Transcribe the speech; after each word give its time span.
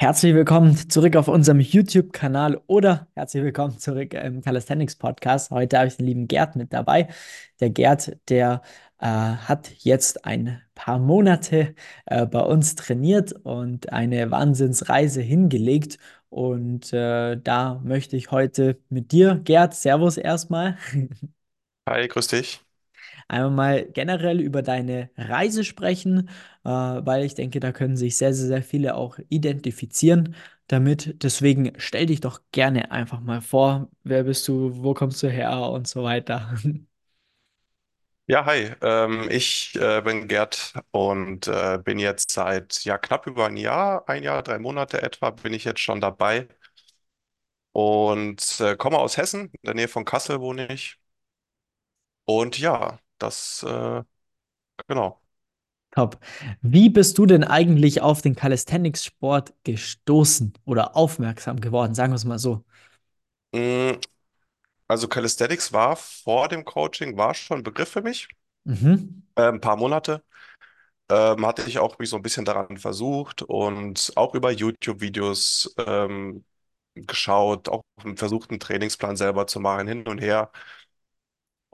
Herzlich 0.00 0.32
willkommen 0.32 0.76
zurück 0.88 1.16
auf 1.16 1.26
unserem 1.26 1.58
YouTube-Kanal 1.58 2.62
oder 2.68 3.08
herzlich 3.14 3.42
willkommen 3.42 3.80
zurück 3.80 4.14
im 4.14 4.42
Calisthenics 4.42 4.94
Podcast. 4.94 5.50
Heute 5.50 5.76
habe 5.76 5.88
ich 5.88 5.96
den 5.96 6.06
lieben 6.06 6.28
Gerd 6.28 6.54
mit 6.54 6.72
dabei. 6.72 7.08
Der 7.58 7.70
Gerd, 7.70 8.16
der 8.28 8.62
äh, 9.00 9.06
hat 9.06 9.72
jetzt 9.78 10.24
ein 10.24 10.62
paar 10.76 11.00
Monate 11.00 11.74
äh, 12.06 12.26
bei 12.26 12.38
uns 12.38 12.76
trainiert 12.76 13.32
und 13.32 13.92
eine 13.92 14.30
Wahnsinnsreise 14.30 15.20
hingelegt. 15.20 15.98
Und 16.28 16.92
äh, 16.92 17.36
da 17.36 17.80
möchte 17.82 18.16
ich 18.16 18.30
heute 18.30 18.78
mit 18.90 19.10
dir, 19.10 19.34
Gerd, 19.42 19.74
Servus 19.74 20.16
erstmal. 20.16 20.78
Hi, 21.88 22.06
grüß 22.06 22.28
dich. 22.28 22.67
Einmal 23.28 23.50
mal 23.82 23.86
generell 23.92 24.40
über 24.40 24.62
deine 24.62 25.10
Reise 25.16 25.64
sprechen, 25.64 26.28
äh, 26.64 26.68
weil 26.70 27.24
ich 27.24 27.34
denke, 27.34 27.60
da 27.60 27.72
können 27.72 27.96
sich 27.96 28.16
sehr, 28.16 28.32
sehr, 28.34 28.46
sehr 28.48 28.62
viele 28.62 28.94
auch 28.96 29.18
identifizieren 29.28 30.34
damit. 30.66 31.22
Deswegen 31.22 31.72
stell 31.78 32.06
dich 32.06 32.20
doch 32.20 32.40
gerne 32.52 32.90
einfach 32.90 33.20
mal 33.20 33.40
vor, 33.42 33.90
wer 34.04 34.24
bist 34.24 34.46
du, 34.48 34.82
wo 34.82 34.94
kommst 34.94 35.22
du 35.22 35.28
her 35.30 35.60
und 35.70 35.86
so 35.88 36.02
weiter. 36.04 36.54
Ja, 38.30 38.44
hi. 38.44 38.74
Ähm, 38.82 39.26
ich 39.30 39.74
äh, 39.76 40.02
bin 40.02 40.28
Gerd 40.28 40.74
und 40.90 41.46
äh, 41.48 41.78
bin 41.82 41.98
jetzt 41.98 42.30
seit 42.30 42.84
ja 42.84 42.98
knapp 42.98 43.26
über 43.26 43.46
ein 43.46 43.56
Jahr, 43.56 44.06
ein 44.08 44.22
Jahr, 44.22 44.42
drei 44.42 44.58
Monate 44.58 45.00
etwa, 45.02 45.30
bin 45.30 45.54
ich 45.54 45.64
jetzt 45.64 45.80
schon 45.80 46.00
dabei 46.02 46.46
und 47.72 48.60
äh, 48.60 48.76
komme 48.76 48.98
aus 48.98 49.16
Hessen, 49.16 49.46
in 49.46 49.60
der 49.64 49.74
Nähe 49.74 49.88
von 49.88 50.04
Kassel 50.04 50.40
wohne 50.40 50.72
ich. 50.72 50.98
Und 52.26 52.58
ja, 52.58 52.98
das 53.18 53.62
äh, 53.64 54.02
genau. 54.88 55.22
Top. 55.90 56.18
Wie 56.62 56.90
bist 56.90 57.18
du 57.18 57.26
denn 57.26 57.44
eigentlich 57.44 58.00
auf 58.02 58.22
den 58.22 58.36
Calisthenics-Sport 58.36 59.54
gestoßen 59.64 60.52
oder 60.64 60.96
aufmerksam 60.96 61.60
geworden? 61.60 61.94
Sagen 61.94 62.12
wir 62.12 62.16
es 62.16 62.24
mal 62.24 62.38
so. 62.38 62.64
Mm, 63.52 64.00
Also 64.88 65.08
Calisthenics 65.08 65.72
war 65.72 65.96
vor 65.96 66.48
dem 66.48 66.64
Coaching, 66.64 67.16
war 67.18 67.34
schon 67.34 67.58
ein 67.60 67.64
Begriff 67.64 67.90
für 67.90 68.02
mich, 68.02 68.28
Mhm. 68.64 69.22
äh, 69.36 69.42
ein 69.48 69.60
paar 69.60 69.76
Monate. 69.76 70.22
Ähm, 71.10 71.46
hatte 71.46 71.64
ich 71.68 71.78
auch 71.78 71.98
mich 71.98 72.10
so 72.10 72.16
ein 72.16 72.22
bisschen 72.22 72.44
daran 72.46 72.78
versucht 72.78 73.42
und 73.42 74.12
auch 74.16 74.34
über 74.34 74.52
YouTube-Videos 74.52 75.74
ähm, 75.78 76.44
geschaut, 76.94 77.68
auch 77.68 77.82
versucht, 78.16 78.50
einen 78.50 78.60
Trainingsplan 78.60 79.16
selber 79.16 79.46
zu 79.46 79.60
machen, 79.60 79.88
hin 79.88 80.08
und 80.08 80.18
her. 80.20 80.52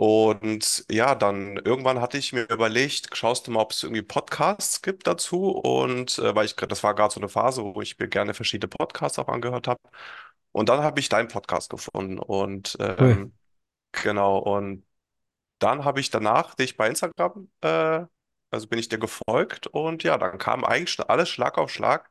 Und 0.06 0.84
ja, 0.90 1.14
dann 1.14 1.56
irgendwann 1.58 2.00
hatte 2.00 2.18
ich 2.18 2.32
mir 2.32 2.42
überlegt, 2.50 3.16
schaust 3.16 3.46
du 3.46 3.50
mal, 3.52 3.60
ob 3.62 3.72
es 3.72 3.82
irgendwie 3.84 4.02
Podcasts 4.02 4.82
gibt 4.82 5.06
dazu. 5.06 5.50
Und 5.50 6.18
äh, 6.18 6.34
weil 6.34 6.44
ich, 6.46 6.56
das 6.56 6.82
war 6.82 6.94
gerade 6.94 7.14
so 7.14 7.20
eine 7.20 7.28
Phase, 7.28 7.62
wo 7.64 7.80
ich 7.80 7.98
mir 7.98 8.08
gerne 8.08 8.34
verschiedene 8.34 8.68
Podcasts 8.68 9.18
auch 9.18 9.28
angehört 9.28 9.68
habe. 9.68 9.80
Und 10.52 10.68
dann 10.68 10.82
habe 10.82 11.00
ich 11.00 11.08
deinen 11.08 11.28
Podcast 11.28 11.70
gefunden. 11.70 12.18
Und 12.18 12.76
Cool. 12.98 13.18
ähm, 13.18 13.34
genau, 13.92 14.38
und 14.38 14.84
dann 15.60 15.84
habe 15.84 16.00
ich 16.00 16.10
danach 16.10 16.54
dich 16.56 16.76
bei 16.76 16.88
Instagram, 16.88 17.50
äh, 17.62 18.04
also 18.50 18.68
bin 18.68 18.78
ich 18.80 18.88
dir 18.88 18.98
gefolgt. 18.98 19.66
Und 19.68 20.04
ja, 20.04 20.18
dann 20.18 20.38
kam 20.38 20.64
eigentlich 20.64 21.00
alles 21.10 21.28
Schlag 21.30 21.58
auf 21.58 21.70
Schlag. 21.72 22.10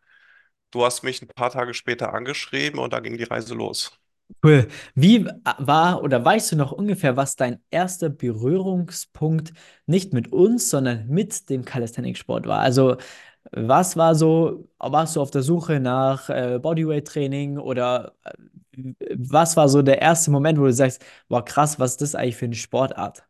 Du 0.71 0.85
hast 0.85 1.03
mich 1.03 1.21
ein 1.23 1.29
paar 1.29 1.51
Tage 1.51 1.73
später 1.75 2.13
angeschrieben 2.13 2.79
und 2.79 2.93
dann 2.93 3.03
ging 3.03 3.17
die 3.17 3.23
Reise 3.25 3.55
los. 3.55 3.99
Cool. 4.43 4.67
Wie 4.95 5.25
war 5.57 6.01
oder 6.03 6.23
weißt 6.23 6.51
du 6.51 6.55
noch 6.57 6.71
ungefähr, 6.71 7.15
was 7.15 7.35
dein 7.35 7.59
erster 7.71 8.09
Berührungspunkt 8.09 9.53
nicht 9.85 10.13
mit 10.13 10.31
uns, 10.33 10.69
sondern 10.69 11.07
mit 11.07 11.49
dem 11.49 11.63
Calisthenics-Sport 11.65 12.45
war? 12.47 12.59
Also, 12.59 12.97
was 13.51 13.95
war 13.97 14.15
so, 14.15 14.67
warst 14.79 15.15
du 15.15 15.21
auf 15.21 15.31
der 15.31 15.43
Suche 15.43 15.79
nach 15.79 16.29
äh, 16.29 16.59
Bodyweight-Training 16.59 17.57
oder 17.57 18.15
äh, 18.23 18.31
was 19.17 19.55
war 19.57 19.69
so 19.69 19.81
der 19.81 20.01
erste 20.01 20.31
Moment, 20.31 20.59
wo 20.59 20.65
du 20.65 20.73
sagst, 20.73 21.03
boah, 21.29 21.43
krass, 21.45 21.79
was 21.79 21.91
ist 21.91 22.01
das 22.01 22.15
eigentlich 22.15 22.35
für 22.37 22.45
eine 22.45 22.55
Sportart? 22.55 23.23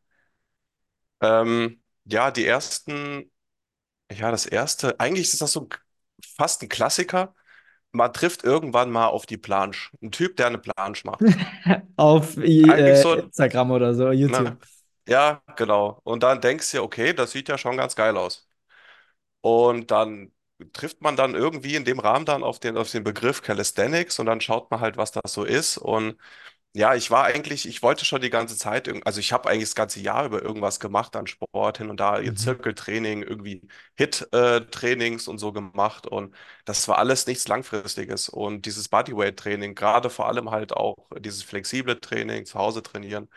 Ähm, 1.22 1.81
ja, 2.06 2.31
die 2.31 2.45
ersten, 2.45 3.31
ja, 4.12 4.31
das 4.31 4.45
erste, 4.47 5.00
eigentlich 5.00 5.34
ist 5.34 5.41
das 5.41 5.53
so 5.53 5.69
fast 6.38 6.63
ein 6.63 6.69
Klassiker. 6.69 7.35
Man 7.94 8.12
trifft 8.12 8.44
irgendwann 8.44 8.90
mal 8.92 9.08
auf 9.08 9.26
die 9.26 9.38
Planche. 9.38 9.92
Ein 10.02 10.12
Typ, 10.12 10.36
der 10.36 10.48
eine 10.48 10.58
Planche 10.58 11.06
macht. 11.06 11.22
Auf 11.96 12.38
äh, 12.38 12.96
so 12.96 13.14
Instagram 13.14 13.72
oder 13.72 13.94
so, 13.94 14.12
YouTube. 14.12 14.42
ne? 14.42 14.58
Ja, 15.08 15.42
genau. 15.56 16.00
Und 16.04 16.24
dann 16.24 16.42
denkst 16.42 16.72
du 16.72 16.78
dir, 16.78 16.84
okay, 16.84 17.14
das 17.14 17.31
sieht 17.31 17.50
ja 17.50 17.58
schon 17.58 17.78
ganz 17.78 17.96
geil 17.96 18.18
aus. 18.18 18.48
Und 19.42 19.92
dann 19.92 20.31
trifft 20.72 21.02
man 21.02 21.16
dann 21.16 21.36
irgendwie 21.36 21.76
in 21.76 21.86
dem 21.86 22.00
Rahmen 22.00 22.26
dann 22.26 22.44
auf 22.44 22.59
den, 22.59 22.78
auf 22.78 22.90
den 22.90 23.04
Begriff 23.04 23.42
Calisthenics 23.42 24.20
und 24.20 24.25
dann 24.25 24.42
schaut 24.42 24.72
man 24.72 24.80
halt, 24.80 24.98
was 24.98 25.12
das 25.12 25.34
so 25.34 25.44
ist. 25.44 25.78
Und 25.78 26.18
Ja, 26.75 26.95
ich 26.95 27.11
war 27.11 27.25
eigentlich, 27.25 27.67
ich 27.67 27.84
wollte 27.84 28.03
schon 28.03 28.22
die 28.22 28.31
ganze 28.31 28.57
Zeit, 28.57 28.89
also 29.06 29.19
ich 29.19 29.31
habe 29.31 29.47
eigentlich 29.47 29.66
das 29.69 29.75
ganze 29.75 30.00
Jahr 30.00 30.25
über 30.25 30.41
irgendwas 30.41 30.79
gemacht 30.79 31.16
an 31.16 31.28
Sport, 31.28 31.78
hin 31.78 31.91
und 31.91 32.00
da, 32.00 32.19
ihr 32.19 32.34
Mhm. 32.34 32.35
Zirkeltraining, 32.35 33.22
irgendwie 33.22 33.61
Hit-Trainings 33.95 35.28
und 35.28 35.38
so 35.38 35.51
gemacht 35.53 36.07
und 36.07 36.33
das 36.66 36.88
war 36.88 36.97
alles 36.97 37.28
nichts 37.28 37.47
Langfristiges 37.47 38.28
und 38.28 38.66
dieses 38.66 38.89
Bodyweight-Training, 38.89 39.75
gerade 39.75 40.09
vor 40.09 40.28
allem 40.28 40.50
halt 40.50 40.73
auch 40.73 40.97
dieses 41.19 41.44
flexible 41.44 42.00
Training, 42.01 42.45
zu 42.47 42.57
Hause 42.57 42.81
trainieren 42.81 43.29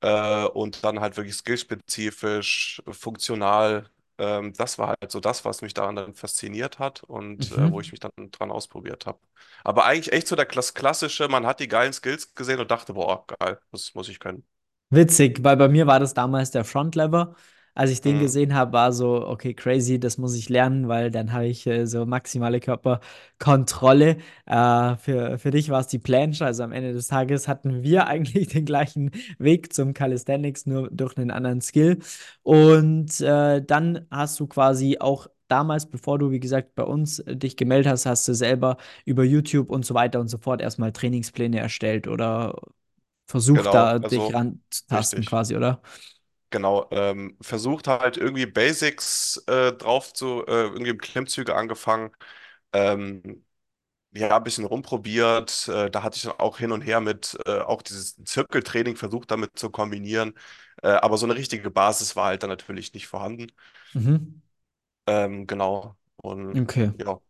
äh, 0.00 0.44
und 0.46 0.84
dann 0.84 1.00
halt 1.00 1.16
wirklich 1.16 1.36
skillspezifisch, 1.36 2.82
funktional, 2.90 3.90
ähm, 4.18 4.52
das 4.54 4.78
war 4.78 4.96
halt 5.00 5.10
so 5.10 5.20
das, 5.20 5.44
was 5.44 5.62
mich 5.62 5.74
daran 5.74 5.96
dann 5.96 6.14
fasziniert 6.14 6.78
hat 6.78 7.02
und 7.04 7.50
äh, 7.52 7.70
wo 7.70 7.80
ich 7.80 7.90
Mhm. 7.90 7.92
mich 7.92 8.00
dann 8.00 8.10
dran 8.32 8.50
ausprobiert 8.50 9.06
habe. 9.06 9.20
Aber 9.64 9.84
eigentlich 9.86 10.12
echt 10.12 10.28
so 10.28 10.36
der 10.36 10.46
Klass 10.46 10.74
klassische, 10.74 11.28
man 11.28 11.46
hat 11.46 11.60
die 11.60 11.68
geilen 11.68 11.92
Skills 11.92 12.34
gesehen 12.34 12.60
und 12.60 12.70
dachte, 12.70 12.94
boah, 12.94 13.26
geil, 13.38 13.58
das 13.72 13.94
muss 13.94 14.08
ich 14.08 14.20
können. 14.20 14.46
Witzig, 14.90 15.44
weil 15.44 15.56
bei 15.58 15.68
mir 15.68 15.86
war 15.86 16.00
das 16.00 16.14
damals 16.14 16.50
der 16.50 16.64
Frontlever. 16.64 17.36
Als 17.78 17.90
ich 17.92 18.00
den 18.00 18.18
Mhm, 18.18 18.18
gesehen 18.18 18.54
habe, 18.54 18.72
war 18.72 18.92
so, 18.92 19.24
okay, 19.26 19.54
crazy, 19.54 20.00
das 20.00 20.18
muss 20.18 20.34
ich 20.36 20.48
lernen, 20.48 20.88
weil 20.88 21.10
dann 21.12 21.32
habe 21.32 21.46
ich 21.46 21.64
äh, 21.66 21.86
so 21.86 22.06
maximale 22.06 22.58
Körperkontrolle. 22.60 24.16
Äh, 24.46 24.96
für, 24.96 25.38
für 25.38 25.50
dich 25.52 25.70
war 25.70 25.80
es 25.80 25.86
die 25.86 26.00
Planche, 26.00 26.44
also 26.44 26.64
am 26.64 26.72
Ende 26.72 26.92
des 26.92 27.06
Tages 27.08 27.46
hatten 27.46 27.82
wir 27.84 28.06
eigentlich 28.08 28.48
den 28.48 28.64
gleichen 28.64 29.12
Weg 29.38 29.72
zum 29.72 29.94
Calisthenics, 29.94 30.66
nur 30.66 30.90
durch 30.90 31.16
einen 31.16 31.30
anderen 31.30 31.60
Skill. 31.60 32.00
Und 32.42 33.20
äh, 33.20 33.62
dann 33.64 34.06
hast 34.10 34.40
du 34.40 34.46
quasi 34.46 34.98
auch 35.00 35.28
damals, 35.48 35.86
bevor 35.86 36.18
du, 36.18 36.30
wie 36.30 36.40
gesagt, 36.40 36.74
bei 36.74 36.82
uns 36.84 37.20
äh, 37.20 37.36
dich 37.36 37.56
gemeldet 37.56 37.90
hast, 37.92 38.06
hast 38.06 38.26
du 38.28 38.34
selber 38.34 38.76
über 39.04 39.24
YouTube 39.24 39.70
und 39.70 39.84
so 39.86 39.94
weiter 39.94 40.20
und 40.20 40.28
so 40.28 40.38
fort 40.38 40.60
erstmal 40.60 40.92
Trainingspläne 40.92 41.58
erstellt 41.58 42.08
oder 42.08 42.60
versucht 43.26 43.74
genau, 43.74 43.74
da 43.74 43.98
dich 43.98 44.32
also 44.32 44.34
ranzutasten 44.34 45.24
richtig. 45.24 45.26
quasi, 45.26 45.56
oder? 45.56 45.82
Genau, 46.50 46.88
ähm, 46.92 47.36
versucht 47.42 47.88
halt 47.88 48.16
irgendwie 48.16 48.46
Basics 48.46 49.36
äh, 49.48 49.72
drauf 49.74 50.14
zu, 50.14 50.46
äh, 50.46 50.50
irgendwie 50.64 50.90
im 50.90 50.98
Klimmzüge 50.98 51.54
angefangen. 51.54 52.10
Ähm, 52.72 53.44
ja, 54.12 54.36
ein 54.38 54.44
bisschen 54.44 54.64
rumprobiert. 54.66 55.68
Äh, 55.68 55.90
da 55.90 56.02
hatte 56.04 56.16
ich 56.16 56.22
dann 56.24 56.32
auch 56.40 56.58
hin 56.58 56.72
und 56.72 56.82
her 56.82 57.00
mit, 57.00 57.38
äh, 57.46 57.60
auch 57.60 57.82
dieses 57.82 58.16
Zirkeltraining 58.24 58.96
versucht 58.96 59.30
damit 59.30 59.58
zu 59.58 59.70
kombinieren. 59.70 60.34
Äh, 60.82 60.88
aber 60.90 61.18
so 61.18 61.26
eine 61.26 61.36
richtige 61.36 61.70
Basis 61.70 62.16
war 62.16 62.26
halt 62.26 62.42
dann 62.44 62.50
natürlich 62.50 62.94
nicht 62.94 63.08
vorhanden. 63.08 63.52
Mhm. 63.94 64.40
Ähm, 65.06 65.46
genau. 65.46 65.96
Und 66.16 66.56
Okay. 66.56 66.90
ja, 66.98 67.20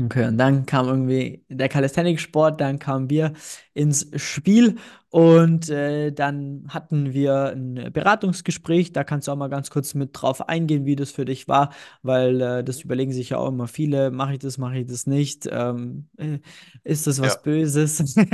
Okay, 0.00 0.26
und 0.26 0.38
dann 0.38 0.64
kam 0.64 0.86
irgendwie 0.86 1.44
der 1.48 1.68
Calisthenics-Sport, 1.68 2.60
dann 2.60 2.78
kamen 2.78 3.10
wir 3.10 3.32
ins 3.74 4.08
Spiel 4.14 4.76
und 5.10 5.70
äh, 5.70 6.12
dann 6.12 6.66
hatten 6.68 7.12
wir 7.14 7.46
ein 7.46 7.90
Beratungsgespräch. 7.92 8.92
Da 8.92 9.02
kannst 9.02 9.26
du 9.26 9.32
auch 9.32 9.36
mal 9.36 9.48
ganz 9.48 9.70
kurz 9.70 9.94
mit 9.94 10.10
drauf 10.12 10.48
eingehen, 10.48 10.84
wie 10.84 10.94
das 10.94 11.10
für 11.10 11.24
dich 11.24 11.48
war, 11.48 11.72
weil 12.02 12.40
äh, 12.40 12.62
das 12.62 12.82
überlegen 12.82 13.12
sich 13.12 13.30
ja 13.30 13.38
auch 13.38 13.48
immer 13.48 13.66
viele, 13.66 14.10
mache 14.12 14.34
ich 14.34 14.38
das, 14.38 14.58
mache 14.58 14.78
ich 14.78 14.86
das 14.86 15.06
nicht, 15.06 15.48
ähm, 15.50 16.08
äh, 16.16 16.38
ist 16.84 17.06
das 17.08 17.18
ja. 17.18 17.24
was 17.24 17.42
Böses? 17.42 18.14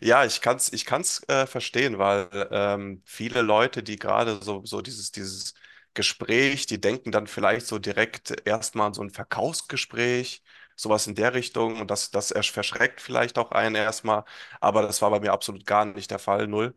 Ja, 0.00 0.24
ich 0.24 0.40
kann's, 0.40 0.72
ich 0.72 0.84
kann's 0.84 1.22
äh, 1.28 1.46
verstehen, 1.46 1.98
weil 1.98 2.28
ähm, 2.50 3.02
viele 3.04 3.42
Leute, 3.42 3.82
die 3.82 3.96
gerade 3.96 4.38
so, 4.42 4.62
so 4.64 4.82
dieses, 4.82 5.10
dieses 5.12 5.54
Gespräch, 5.94 6.66
die 6.66 6.80
denken 6.80 7.12
dann 7.12 7.26
vielleicht 7.26 7.66
so 7.66 7.78
direkt 7.78 8.34
erstmal 8.46 8.88
an 8.88 8.94
so 8.94 9.02
ein 9.02 9.10
Verkaufsgespräch, 9.10 10.42
sowas 10.76 11.06
in 11.06 11.14
der 11.14 11.34
Richtung 11.34 11.80
und 11.80 11.90
das, 11.90 12.10
das 12.10 12.34
ersch- 12.34 12.52
verschreckt 12.52 13.00
vielleicht 13.00 13.38
auch 13.38 13.52
einen 13.52 13.76
erstmal, 13.76 14.24
aber 14.60 14.82
das 14.82 15.02
war 15.02 15.10
bei 15.10 15.20
mir 15.20 15.32
absolut 15.32 15.66
gar 15.66 15.84
nicht 15.84 16.10
der 16.10 16.18
Fall, 16.18 16.46
null. 16.48 16.74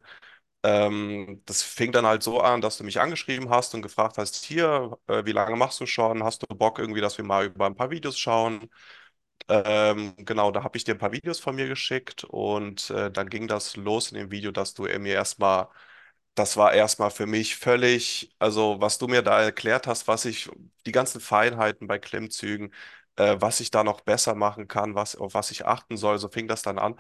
Ähm, 0.63 1.43
das 1.45 1.63
fing 1.63 1.91
dann 1.91 2.05
halt 2.05 2.23
so 2.23 2.41
an, 2.41 2.61
dass 2.61 2.77
du 2.77 2.83
mich 2.83 2.99
angeschrieben 2.99 3.49
hast 3.49 3.75
und 3.75 3.81
gefragt 3.83 4.17
hast, 4.17 4.43
hier, 4.45 4.97
äh, 5.07 5.25
wie 5.25 5.31
lange 5.31 5.55
machst 5.55 5.79
du 5.79 5.85
schon? 5.85 6.23
Hast 6.23 6.43
du 6.43 6.47
Bock 6.55 6.79
irgendwie, 6.79 7.01
dass 7.01 7.17
wir 7.17 7.25
mal 7.25 7.45
über 7.45 7.65
ein 7.67 7.75
paar 7.75 7.91
Videos 7.91 8.17
schauen? 8.19 8.69
Ähm, 9.49 10.13
genau, 10.17 10.51
da 10.51 10.63
habe 10.63 10.77
ich 10.77 10.83
dir 10.83 10.93
ein 10.95 10.97
paar 10.97 11.11
Videos 11.13 11.39
von 11.39 11.55
mir 11.55 11.67
geschickt 11.67 12.23
und 12.25 12.89
äh, 12.89 13.09
dann 13.11 13.29
ging 13.29 13.47
das 13.47 13.75
los 13.77 14.11
in 14.11 14.17
dem 14.17 14.31
Video, 14.31 14.51
dass 14.51 14.73
du 14.73 14.83
mir 14.83 15.13
erstmal, 15.13 15.69
das 16.37 16.57
war 16.57 16.73
erstmal 16.73 17.11
für 17.11 17.25
mich 17.25 17.55
völlig, 17.57 18.33
also 18.39 18.79
was 18.81 18.97
du 18.97 19.07
mir 19.07 19.21
da 19.23 19.41
erklärt 19.41 19.87
hast, 19.87 20.07
was 20.07 20.25
ich, 20.25 20.49
die 20.85 20.91
ganzen 20.91 21.21
Feinheiten 21.21 21.87
bei 21.87 21.99
Klimmzügen, 21.99 22.73
äh, 23.15 23.37
was 23.39 23.59
ich 23.59 23.71
da 23.71 23.83
noch 23.83 24.01
besser 24.01 24.35
machen 24.35 24.67
kann, 24.67 24.95
was, 24.95 25.15
auf 25.15 25.33
was 25.33 25.51
ich 25.51 25.65
achten 25.65 25.97
soll. 25.97 26.19
So 26.19 26.29
fing 26.29 26.47
das 26.47 26.61
dann 26.61 26.79
an. 26.79 26.95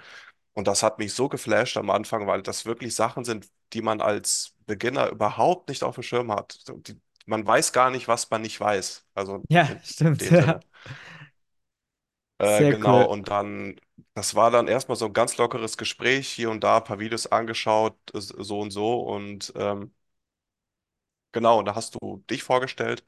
Und 0.53 0.67
das 0.67 0.83
hat 0.83 0.99
mich 0.99 1.13
so 1.13 1.29
geflasht 1.29 1.77
am 1.77 1.89
Anfang, 1.91 2.27
weil 2.27 2.41
das 2.43 2.65
wirklich 2.65 2.95
Sachen 2.95 3.25
sind, 3.25 3.47
die 3.73 3.81
man 3.81 4.01
als 4.01 4.55
Beginner 4.65 5.09
überhaupt 5.09 5.69
nicht 5.69 5.83
auf 5.83 5.95
dem 5.95 6.03
Schirm 6.03 6.31
hat. 6.31 6.59
Die, 6.87 6.99
man 7.27 7.45
weiß 7.47 7.73
gar 7.73 7.91
nicht, 7.91 8.07
was 8.07 8.29
man 8.31 8.41
nicht 8.43 8.59
weiß. 8.59 9.05
Also 9.15 9.45
Ja, 9.49 9.67
stimmt, 9.83 10.29
ja. 10.31 10.59
Äh, 12.39 12.65
Sehr 12.65 12.67
genau, 12.67 13.05
cool. 13.05 13.09
und 13.11 13.29
dann, 13.29 13.79
das 14.13 14.35
war 14.35 14.51
dann 14.51 14.67
erstmal 14.67 14.95
so 14.97 15.05
ein 15.07 15.13
ganz 15.13 15.37
lockeres 15.37 15.77
Gespräch, 15.77 16.27
hier 16.29 16.51
und 16.51 16.63
da 16.63 16.77
ein 16.77 16.83
paar 16.83 16.99
Videos 16.99 17.27
angeschaut, 17.27 17.97
äh, 18.13 18.21
so 18.21 18.59
und 18.61 18.71
so. 18.71 18.99
Und 19.01 19.53
ähm, 19.55 19.93
genau, 21.31 21.59
und 21.59 21.65
da 21.65 21.75
hast 21.75 21.95
du 21.95 22.23
dich 22.29 22.43
vorgestellt, 22.43 23.03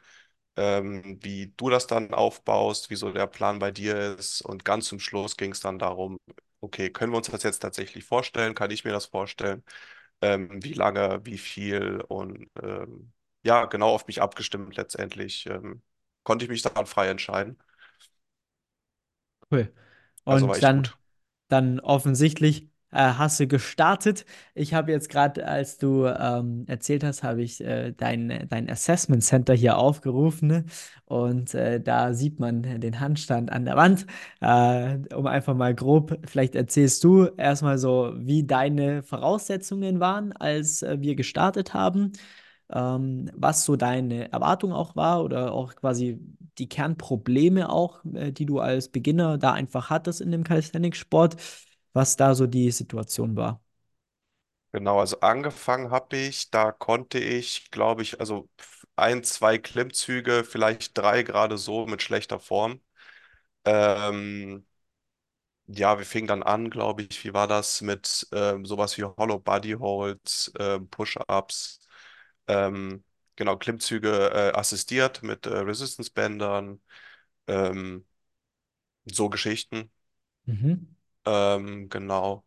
ähm, 0.57 1.19
wie 1.23 1.53
du 1.57 1.69
das 1.69 1.87
dann 1.87 2.13
aufbaust, 2.13 2.89
wie 2.89 2.95
so 2.95 3.11
der 3.11 3.27
Plan 3.27 3.59
bei 3.59 3.71
dir 3.71 4.17
ist. 4.19 4.41
Und 4.41 4.65
ganz 4.65 4.87
zum 4.87 4.99
Schluss 4.99 5.37
ging 5.37 5.51
es 5.51 5.59
dann 5.61 5.79
darum, 5.79 6.19
okay, 6.61 6.89
können 6.91 7.13
wir 7.13 7.17
uns 7.17 7.29
das 7.31 7.43
jetzt 7.43 7.59
tatsächlich 7.59 8.05
vorstellen? 8.05 8.55
Kann 8.55 8.71
ich 8.71 8.83
mir 8.85 8.91
das 8.93 9.05
vorstellen? 9.07 9.63
Ähm, 10.21 10.63
wie 10.63 10.73
lange, 10.73 11.21
wie 11.25 11.37
viel? 11.37 12.01
Und 12.09 12.49
ähm, 12.63 13.13
ja, 13.43 13.65
genau 13.65 13.89
auf 13.95 14.07
mich 14.07 14.21
abgestimmt 14.21 14.75
letztendlich. 14.77 15.45
Ähm, 15.47 15.81
konnte 16.23 16.45
ich 16.45 16.51
mich 16.51 16.61
dann 16.63 16.85
frei 16.87 17.09
entscheiden. 17.09 17.59
Cool. 19.51 19.73
Also 20.27 20.47
war 20.47 20.57
Und 20.57 20.57
echt 20.57 20.71
dann, 20.73 20.75
gut. 20.75 20.97
dann 21.49 21.79
offensichtlich 21.79 22.69
äh, 22.91 22.97
hast 23.13 23.39
du 23.39 23.47
gestartet. 23.47 24.25
Ich 24.55 24.73
habe 24.73 24.91
jetzt 24.91 25.09
gerade, 25.09 25.47
als 25.47 25.77
du 25.77 26.05
ähm, 26.07 26.65
erzählt 26.67 27.03
hast, 27.03 27.23
habe 27.23 27.43
ich 27.43 27.61
äh, 27.61 27.93
dein, 27.93 28.47
dein 28.49 28.69
Assessment 28.69 29.23
Center 29.23 29.53
hier 29.55 29.77
aufgerufen. 29.77 30.47
ne? 30.47 30.65
Und 31.05 31.53
äh, 31.55 31.81
da 31.81 32.13
sieht 32.13 32.39
man 32.39 32.63
den 32.63 32.99
Handstand 32.99 33.51
an 33.51 33.65
der 33.65 33.75
Wand. 33.77 34.05
Äh, 34.41 34.99
um 35.15 35.27
einfach 35.27 35.55
mal 35.55 35.75
grob, 35.75 36.19
vielleicht 36.27 36.55
erzählst 36.55 37.03
du 37.03 37.25
erstmal 37.37 37.77
so, 37.77 38.13
wie 38.17 38.45
deine 38.45 39.03
Voraussetzungen 39.03 39.99
waren, 39.99 40.31
als 40.33 40.81
äh, 40.83 40.97
wir 41.01 41.15
gestartet 41.15 41.73
haben. 41.73 42.13
Ähm, 42.71 43.29
was 43.35 43.65
so 43.65 43.75
deine 43.75 44.31
Erwartung 44.31 44.73
auch 44.73 44.95
war 44.95 45.23
oder 45.23 45.53
auch 45.53 45.75
quasi 45.75 46.19
die 46.57 46.69
Kernprobleme 46.69 47.69
auch, 47.69 48.03
äh, 48.13 48.31
die 48.31 48.45
du 48.45 48.59
als 48.59 48.89
Beginner 48.89 49.37
da 49.37 49.53
einfach 49.53 49.89
hattest 49.89 50.21
in 50.21 50.31
dem 50.31 50.43
Calisthenics-Sport, 50.43 51.37
was 51.93 52.15
da 52.17 52.35
so 52.35 52.47
die 52.47 52.71
Situation 52.71 53.35
war. 53.35 53.61
Genau, 54.71 54.99
also 54.99 55.19
angefangen 55.21 55.89
habe 55.89 56.15
ich, 56.17 56.51
da 56.51 56.71
konnte 56.71 57.17
ich, 57.19 57.71
glaube 57.71 58.03
ich, 58.03 58.19
also 58.19 58.47
ein, 58.95 59.23
zwei 59.23 59.57
Klimmzüge, 59.57 60.43
vielleicht 60.43 60.95
drei 60.97 61.23
gerade 61.23 61.57
so 61.57 61.87
mit 61.87 62.03
schlechter 62.03 62.39
Form. 62.39 62.79
Ähm, 63.65 64.65
ja, 65.67 65.97
wir 65.97 66.05
fingen 66.05 66.27
dann 66.27 66.43
an, 66.43 66.69
glaube 66.69 67.03
ich, 67.03 67.23
wie 67.23 67.33
war 67.33 67.47
das 67.47 67.81
mit 67.81 68.27
ähm, 68.31 68.65
sowas 68.65 68.97
wie 68.97 69.03
Hollow 69.03 69.39
Body 69.39 69.71
Holds, 69.73 70.51
ähm, 70.59 70.89
Push-Ups, 70.89 71.78
ähm, 72.49 73.03
genau, 73.37 73.57
Klimmzüge 73.57 74.31
äh, 74.33 74.57
assistiert 74.57 75.23
mit 75.23 75.45
äh, 75.47 75.49
Resistance-Bändern, 75.59 76.81
ähm, 77.47 78.05
so 79.05 79.29
Geschichten. 79.29 79.91
Mhm. 80.47 80.95
Ähm, 81.25 81.89
genau. 81.89 82.43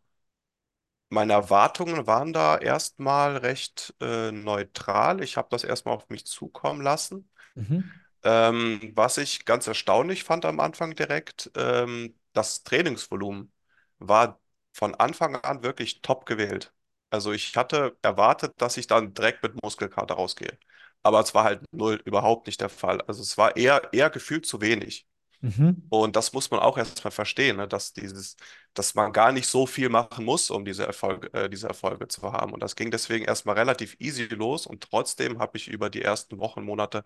Meine 1.09 1.33
Erwartungen 1.33 2.07
waren 2.07 2.33
da 2.33 2.57
erstmal 2.57 3.37
recht 3.37 3.93
äh, 4.01 4.31
neutral. 4.31 5.21
Ich 5.21 5.37
habe 5.37 5.47
das 5.51 5.63
erstmal 5.63 5.95
auf 5.95 6.09
mich 6.09 6.25
zukommen 6.25 6.81
lassen. 6.81 7.29
Mhm. 7.55 7.91
Ähm, 8.23 8.93
was 8.95 9.17
ich 9.17 9.45
ganz 9.45 9.67
erstaunlich 9.67 10.23
fand 10.23 10.45
am 10.45 10.59
Anfang 10.59 10.95
direkt, 10.95 11.51
ähm, 11.55 12.15
das 12.33 12.63
Trainingsvolumen 12.63 13.51
war 13.99 14.39
von 14.73 14.95
Anfang 14.95 15.35
an 15.37 15.63
wirklich 15.63 16.01
top 16.01 16.25
gewählt. 16.25 16.73
Also 17.13 17.31
ich 17.33 17.55
hatte 17.57 17.97
erwartet, 18.01 18.53
dass 18.59 18.77
ich 18.77 18.87
dann 18.87 19.13
direkt 19.13 19.43
mit 19.43 19.61
Muskelkater 19.63 20.15
rausgehe. 20.15 20.57
Aber 21.03 21.19
es 21.21 21.33
war 21.35 21.43
halt 21.45 21.63
null, 21.71 22.01
überhaupt 22.05 22.47
nicht 22.47 22.61
der 22.61 22.69
Fall. 22.69 23.01
Also 23.03 23.21
es 23.21 23.37
war 23.37 23.57
eher, 23.57 23.93
eher 23.93 24.09
gefühlt 24.09 24.45
zu 24.47 24.61
wenig. 24.61 25.07
Mhm. 25.41 25.83
Und 25.89 26.15
das 26.15 26.33
muss 26.33 26.51
man 26.51 26.59
auch 26.59 26.77
erstmal 26.77 27.11
verstehen, 27.11 27.57
ne? 27.57 27.67
Dass 27.67 27.93
dieses, 27.93 28.35
dass 28.73 28.95
man 28.95 29.13
gar 29.13 29.31
nicht 29.31 29.47
so 29.47 29.67
viel 29.67 29.89
machen 29.89 30.25
muss, 30.25 30.51
um 30.51 30.65
diese 30.65 30.85
Erfolge, 30.87 31.31
äh, 31.33 31.49
diese 31.49 31.67
Erfolge 31.67 32.07
zu 32.07 32.31
haben. 32.33 32.53
Und 32.53 32.61
das 32.63 32.75
ging 32.75 32.91
deswegen 32.91 33.25
erstmal 33.25 33.55
relativ 33.57 33.95
easy 33.99 34.25
los 34.25 34.67
und 34.67 34.81
trotzdem 34.89 35.39
habe 35.39 35.57
ich 35.57 35.67
über 35.67 35.89
die 35.91 36.01
ersten 36.01 36.39
Wochen, 36.39 36.63
Monate 36.63 37.03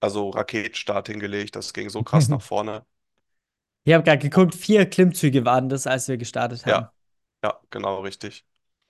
also 0.00 0.30
Raketenstart 0.30 1.08
hingelegt. 1.08 1.56
Das 1.56 1.72
ging 1.74 1.90
so 1.90 2.02
krass 2.02 2.30
nach 2.30 2.42
vorne. 2.42 2.86
Ich 3.84 3.94
habe 3.94 4.04
gerade 4.04 4.18
geguckt, 4.18 4.54
vier 4.54 4.84
Klimmzüge 4.84 5.44
waren 5.46 5.68
das, 5.70 5.86
als 5.86 6.08
wir 6.08 6.18
gestartet 6.18 6.66
haben. 6.66 6.88
ja, 6.88 6.92
ja, 7.42 7.60
genau, 7.70 8.00
richtig. 8.02 8.46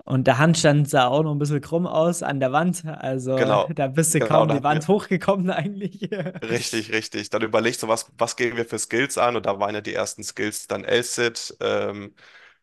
Und 0.06 0.26
der 0.26 0.38
Handstand 0.38 0.88
sah 0.88 1.08
auch 1.08 1.22
noch 1.24 1.32
ein 1.32 1.38
bisschen 1.38 1.60
krumm 1.60 1.86
aus 1.86 2.22
an 2.22 2.40
der 2.40 2.52
Wand. 2.52 2.84
Also 2.86 3.36
Genau, 3.36 3.74
da 3.74 3.88
bist 3.88 4.14
du 4.14 4.20
genau, 4.20 4.22
kaum 4.22 4.52
die 4.52 4.62
Wand 4.62 4.88
hochgekommen 4.88 5.50
eigentlich. 5.50 6.08
richtig, 6.42 6.92
richtig. 6.92 7.30
Dann 7.30 7.42
überlegst 7.42 7.82
du, 7.82 7.88
was, 7.88 8.10
was 8.18 8.36
gehen 8.36 8.56
wir 8.56 8.66
für 8.66 8.78
Skills 8.78 9.18
an? 9.18 9.36
Und 9.36 9.46
da 9.46 9.58
waren 9.60 9.74
ja 9.74 9.80
die 9.80 9.94
ersten 9.94 10.22
Skills 10.22 10.66
dann 10.66 10.84
L-Sit, 10.84 11.56
ähm, 11.60 12.14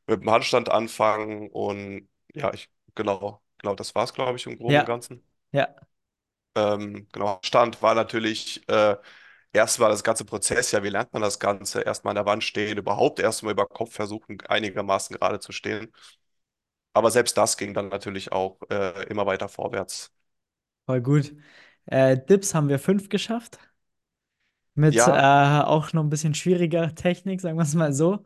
mit 0.08 0.22
dem 0.22 0.30
Handstand 0.32 0.70
anfangen 0.70 1.50
und 1.52 2.10
ja, 2.36 2.54
ich, 2.54 2.70
genau, 2.96 3.42
genau, 3.60 3.76
das 3.76 3.96
war 3.96 4.04
es, 4.06 4.14
glaube 4.14 4.38
ich, 4.38 4.46
im 4.48 4.58
Groben 4.60 4.80
und 4.82 4.86
Ja, 4.86 4.88
Ganzen. 4.88 5.24
ja, 5.54 5.76
Ähm, 6.56 7.08
genau, 7.12 7.40
Stand 7.44 7.82
war 7.82 7.96
natürlich 7.96 8.68
äh, 8.70 8.96
erstmal 9.54 9.90
das 9.90 10.04
ganze 10.04 10.26
Prozess, 10.26 10.72
ja, 10.72 10.84
wie 10.84 10.90
lernt 10.90 11.12
man 11.14 11.22
das 11.24 11.40
Ganze? 11.40 11.82
Erstmal 11.82 12.12
an 12.12 12.16
der 12.18 12.26
Wand 12.26 12.44
stehen, 12.44 12.78
überhaupt 12.78 13.20
erstmal 13.20 13.54
über 13.54 13.66
Kopf 13.68 13.94
versuchen, 13.96 14.40
einigermaßen 14.48 15.16
gerade 15.18 15.40
zu 15.40 15.52
stehen. 15.52 15.92
Aber 16.94 17.12
selbst 17.12 17.38
das 17.38 17.58
ging 17.58 17.74
dann 17.74 17.90
natürlich 17.90 18.32
auch 18.32 18.58
äh, 18.70 19.04
immer 19.10 19.26
weiter 19.26 19.50
vorwärts. 19.50 20.12
voll 20.86 21.02
gut. 21.02 21.34
Äh, 21.86 22.18
Dips 22.18 22.54
haben 22.56 22.70
wir 22.70 22.80
fünf 22.80 23.10
geschafft. 23.10 23.60
Mit 24.76 25.08
äh, 25.08 25.12
Ja, 25.12 25.28
auch 25.64 25.94
noch 25.94 26.04
ein 26.04 26.10
bisschen 26.10 26.34
schwieriger 26.34 26.96
Technik, 26.96 27.42
sagen 27.42 27.58
wir 27.58 27.64
es 27.64 27.76
mal 27.76 27.94
so. 27.94 28.24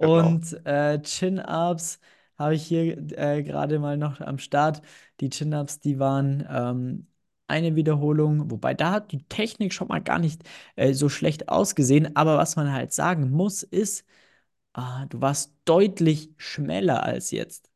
genau. 0.00 0.36
Und 0.36 0.52
äh, 0.66 1.00
Chin-Ups 1.02 2.00
habe 2.38 2.54
ich 2.54 2.64
hier 2.66 2.98
äh, 3.18 3.42
gerade 3.42 3.78
mal 3.78 3.96
noch 3.96 4.20
am 4.20 4.38
Start. 4.38 4.82
Die 5.20 5.30
Chin-Ups, 5.30 5.80
die 5.80 5.98
waren 5.98 6.46
ähm, 6.50 7.06
eine 7.48 7.76
Wiederholung, 7.76 8.50
wobei 8.50 8.74
da 8.74 8.92
hat 8.92 9.12
die 9.12 9.22
Technik 9.28 9.72
schon 9.72 9.88
mal 9.88 10.00
gar 10.02 10.18
nicht 10.18 10.42
äh, 10.76 10.92
so 10.92 11.08
schlecht 11.08 11.48
ausgesehen. 11.48 12.14
Aber 12.16 12.36
was 12.36 12.56
man 12.56 12.72
halt 12.72 12.92
sagen 12.92 13.30
muss, 13.30 13.62
ist, 13.62 14.04
ah, 14.74 15.06
du 15.06 15.20
warst 15.22 15.54
deutlich 15.64 16.30
schneller 16.38 17.02
als 17.04 17.30
jetzt 17.32 17.70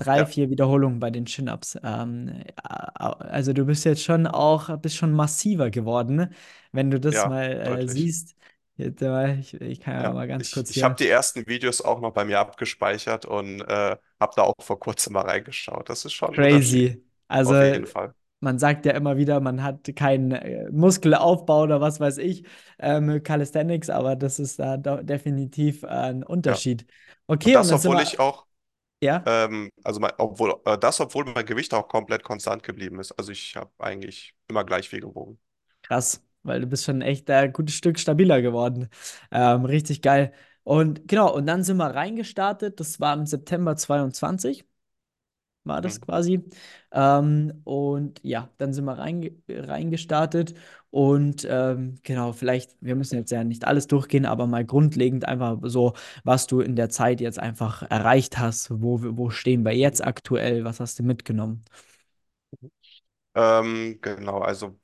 drei, 0.00 0.24
Ja, 0.24 0.26
vier 0.26 0.50
Wiederholungen 0.50 1.00
bei 1.00 1.10
den 1.10 1.26
Chin-Ups. 1.26 1.78
Ähm, 1.82 2.42
also 2.64 3.52
du 3.52 3.64
bist 3.66 3.84
jetzt 3.84 4.02
schon 4.02 4.26
auch, 4.26 4.76
bist 4.78 4.96
schon 4.96 5.12
massiver 5.12 5.70
geworden? 5.70 6.32
Wenn 6.72 6.90
du 6.90 7.00
das 7.00 7.24
ja, 7.24 7.26
mal 7.26 7.42
äh, 7.82 7.88
siehst. 7.88 8.36
Jetzt, 8.76 9.02
äh, 9.02 9.38
Ich, 9.38 9.54
ich 9.60 9.80
kann 9.80 9.94
ja 9.96 10.08
Ja, 10.08 10.12
mal 10.12 10.26
ganz 10.28 10.50
ich, 10.50 10.50
kurz 10.50 10.70
ich 10.70 10.82
habe 10.82 10.94
die 10.94 11.08
ersten 11.08 11.46
Videos 11.46 11.82
auch 11.82 12.00
noch 12.00 12.12
bei 12.12 12.24
mir 12.24 12.38
abgespeichert 12.38 13.26
und 13.26 13.60
äh, 13.60 13.96
habe 14.20 14.32
da 14.36 14.42
auch 14.42 14.54
vor 14.60 14.80
kurzem 14.80 15.12
mal 15.14 15.22
reingeschaut. 15.22 15.88
Das 15.88 16.04
ist 16.04 16.12
schon. 16.14 16.32
Crazy. 16.32 17.02
Also 17.28 17.54
Auf 17.54 17.60
jeden 17.60 17.86
Fall. 17.86 18.14
man 18.40 18.58
sagt 18.58 18.86
ja 18.86 18.92
immer 18.92 19.16
wieder, 19.16 19.40
man 19.40 19.62
hat 19.62 19.94
keinen 19.96 20.32
äh, 20.32 20.70
Muskelaufbau 20.72 21.62
oder 21.64 21.80
was 21.80 22.00
weiß 22.00 22.18
ich, 22.18 22.44
ähm, 22.78 23.22
Calisthenics, 23.22 23.90
aber 23.90 24.16
das 24.16 24.38
ist 24.38 24.58
da 24.58 24.76
definitiv 24.78 25.82
äh, 25.84 25.88
ein 25.88 26.22
Ja. 26.46 26.62
Unterschied. 26.62 26.86
Und 27.40 27.46
Okay, 27.46 27.56
und 27.58 27.68
das, 27.68 27.82
sind 27.82 27.82
obwohl 27.84 27.98
wir, 27.98 28.02
ich 28.02 28.18
auch, 28.20 28.46
ja, 29.00 29.26
ähm, 29.26 29.70
also 29.84 30.00
mein, 30.00 30.12
obwohl, 30.18 30.54
äh, 30.64 30.78
das, 30.78 31.00
obwohl 31.00 31.24
mein 31.24 31.46
Gewicht 31.46 31.74
auch 31.74 31.88
komplett 31.88 32.22
konstant 32.22 32.62
geblieben 32.62 33.00
ist. 33.00 33.12
Also 33.12 33.32
ich 33.32 33.56
habe 33.56 33.70
eigentlich 33.78 34.34
immer 34.48 34.64
gleich 34.64 34.88
viel 34.88 35.00
gewogen. 35.00 35.38
Krass, 35.82 36.22
weil 36.42 36.60
du 36.60 36.66
bist 36.66 36.84
schon 36.84 37.02
echt 37.02 37.30
ein 37.30 37.52
gutes 37.52 37.74
Stück 37.74 37.98
stabiler 37.98 38.42
geworden. 38.42 38.88
Ähm, 39.30 39.64
richtig 39.64 40.02
geil. 40.02 40.32
Und 40.62 41.08
genau, 41.08 41.34
und 41.34 41.46
dann 41.46 41.64
sind 41.64 41.78
wir 41.78 41.86
reingestartet. 41.94 42.80
Das 42.80 43.00
war 43.00 43.14
im 43.14 43.26
September 43.26 43.76
22, 43.76 44.64
war 45.64 45.80
das 45.80 46.00
Mhm. 46.00 46.00
quasi. 46.00 46.42
Ähm, 46.92 47.60
und 47.64 48.20
ja, 48.24 48.48
dann 48.58 48.72
sind 48.72 48.84
wir 48.84 48.98
reinge 48.98 49.32
reingestartet. 49.48 50.54
Und 50.90 51.46
ähm, 51.48 51.96
genau, 52.02 52.32
vielleicht, 52.32 52.76
wir 52.80 52.96
müssen 52.96 53.16
jetzt 53.16 53.30
ja 53.30 53.44
nicht 53.44 53.64
alles 53.66 53.86
durchgehen, 53.86 54.26
aber 54.26 54.46
mal 54.46 54.64
grundlegend 54.64 55.24
einfach 55.26 55.58
so, 55.64 55.94
was 56.24 56.46
du 56.48 56.60
in 56.60 56.76
der 56.76 56.88
Zeit 56.90 57.20
jetzt 57.20 57.38
einfach 57.38 57.82
erreicht 57.90 58.38
hast. 58.38 58.70
Wo, 58.82 59.00
wo 59.16 59.30
stehen 59.30 59.64
wir 59.64 59.72
jetzt 59.76 60.04
aktuell? 60.04 60.64
Was 60.64 60.80
hast 60.80 60.98
du 60.98 61.02
mitgenommen? 61.04 61.64
Ähm, 63.34 63.98
genau, 64.02 64.40
also 64.40 64.78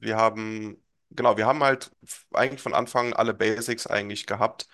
wir 0.00 0.16
haben, 0.16 0.82
genau, 1.10 1.36
wir 1.36 1.46
haben 1.46 1.62
halt 1.62 1.92
eigentlich 2.32 2.60
von 2.62 2.74
Anfang 2.74 3.08
an 3.08 3.12
alle 3.14 3.34
Basics 3.34 3.86
eigentlich 3.86 4.26
gehabt. 4.26 4.68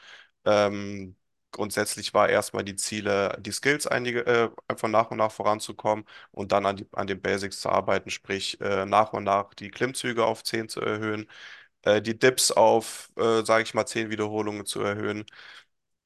Ähm, 0.44 1.16
grundsätzlich 1.52 2.14
war 2.14 2.28
erstmal 2.28 2.64
die 2.64 2.76
Ziele, 2.76 3.36
die 3.40 3.52
Skills 3.52 3.86
einige, 3.86 4.26
äh, 4.26 4.50
einfach 4.68 4.88
nach 4.88 5.10
und 5.10 5.18
nach 5.18 5.32
voranzukommen 5.32 6.04
und 6.32 6.52
dann 6.52 6.66
an, 6.66 6.76
die, 6.76 6.86
an 6.92 7.06
den 7.06 7.20
Basics 7.22 7.60
zu 7.60 7.70
arbeiten, 7.70 8.10
sprich 8.10 8.60
äh, 8.60 8.86
nach 8.86 9.12
und 9.12 9.24
nach 9.24 9.54
die 9.54 9.70
Klimmzüge 9.70 10.24
auf 10.26 10.42
10 10.44 10.68
zu 10.68 10.80
erhöhen, 10.80 11.28
äh, 11.82 12.02
die 12.02 12.18
Dips 12.18 12.52
auf, 12.52 13.10
äh, 13.16 13.44
sage 13.44 13.64
ich 13.64 13.74
mal, 13.74 13.86
10 13.86 14.10
Wiederholungen 14.10 14.66
zu 14.66 14.80
erhöhen. 14.82 15.24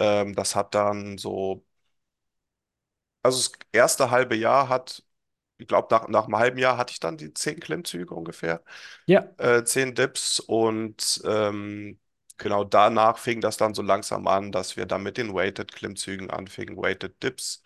Ähm, 0.00 0.34
das 0.34 0.56
hat 0.56 0.74
dann 0.74 1.18
so, 1.18 1.64
also 3.22 3.38
das 3.38 3.52
erste 3.72 4.10
halbe 4.10 4.36
Jahr 4.36 4.68
hat, 4.68 5.02
ich 5.58 5.68
glaube, 5.68 5.88
nach, 5.94 6.08
nach 6.08 6.24
einem 6.26 6.36
halben 6.36 6.58
Jahr 6.58 6.76
hatte 6.78 6.92
ich 6.92 7.00
dann 7.00 7.16
die 7.18 7.32
10 7.34 7.60
Klimmzüge 7.60 8.14
ungefähr, 8.14 8.62
Ja, 9.06 9.34
äh, 9.38 9.64
10 9.64 9.94
Dips 9.94 10.40
und 10.40 11.22
ähm, 11.26 12.00
genau 12.38 12.64
danach 12.64 13.18
fing 13.18 13.40
das 13.40 13.56
dann 13.56 13.74
so 13.74 13.82
langsam 13.82 14.26
an, 14.26 14.52
dass 14.52 14.76
wir 14.76 14.86
dann 14.86 15.02
mit 15.02 15.16
den 15.18 15.34
Weighted 15.34 15.72
Klimmzügen 15.72 16.30
anfingen, 16.30 16.76
Weighted 16.76 17.22
Dips. 17.22 17.62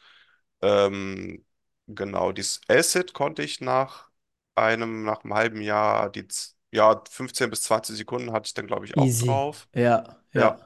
Ähm, 0.62 1.44
genau, 1.88 2.32
dieses 2.32 2.60
Acid 2.68 3.12
konnte 3.14 3.42
ich 3.42 3.60
nach 3.60 4.10
einem, 4.54 5.04
nach 5.04 5.24
einem 5.24 5.34
halben 5.34 5.60
Jahr, 5.62 6.10
die, 6.10 6.26
ja, 6.72 7.02
15 7.10 7.50
bis 7.50 7.62
20 7.64 7.96
Sekunden 7.96 8.32
hatte 8.32 8.46
ich 8.48 8.54
dann, 8.54 8.66
glaube 8.66 8.86
ich, 8.86 8.98
auch 8.98 9.14
easy. 9.14 9.18
drauf. 9.18 9.68
Ja, 9.74 10.22
Ja. 10.34 10.58
ja. 10.58 10.60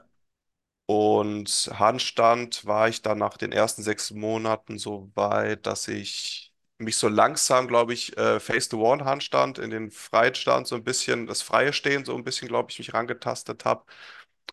Und 0.87 1.70
Handstand 1.75 2.66
war 2.66 2.88
ich 2.88 3.02
dann 3.02 3.18
nach 3.18 3.38
den 3.38 3.52
ersten 3.52 3.82
sechs 3.82 4.11
Monaten 4.12 4.78
so 4.78 5.11
weit, 5.14 5.66
dass 5.66 5.88
ich 5.88 6.53
mich 6.78 6.96
so 6.96 7.08
langsam, 7.08 7.68
glaube 7.68 7.94
ich, 7.94 8.16
äh, 8.18 8.40
Face-to-Wall-Handstand 8.40 9.58
in 9.58 9.70
den 9.70 9.90
Freistand 9.90 10.66
so 10.66 10.74
ein 10.76 10.84
bisschen, 10.84 11.26
das 11.26 11.42
freie 11.42 11.72
Stehen 11.72 12.04
so 12.04 12.14
ein 12.16 12.24
bisschen, 12.24 12.48
glaube 12.48 12.70
ich, 12.70 12.78
mich 12.78 12.94
rangetastet 12.94 13.64
habe. 13.64 13.84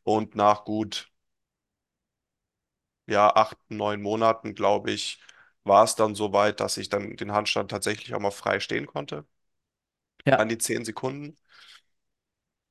Und 0.03 0.35
nach 0.35 0.65
gut, 0.65 1.11
ja, 3.07 3.29
acht, 3.35 3.57
neun 3.69 4.01
Monaten, 4.01 4.55
glaube 4.55 4.91
ich, 4.91 5.19
war 5.63 5.83
es 5.83 5.95
dann 5.95 6.15
so 6.15 6.33
weit, 6.33 6.59
dass 6.59 6.77
ich 6.77 6.89
dann 6.89 7.15
den 7.17 7.31
Handstand 7.33 7.69
tatsächlich 7.71 8.13
auch 8.15 8.19
mal 8.19 8.31
frei 8.31 8.59
stehen 8.59 8.87
konnte, 8.87 9.25
an 10.35 10.49
Ja, 10.49 10.49
die 10.49 10.57
zehn 10.57 10.83
Sekunden. 10.85 11.37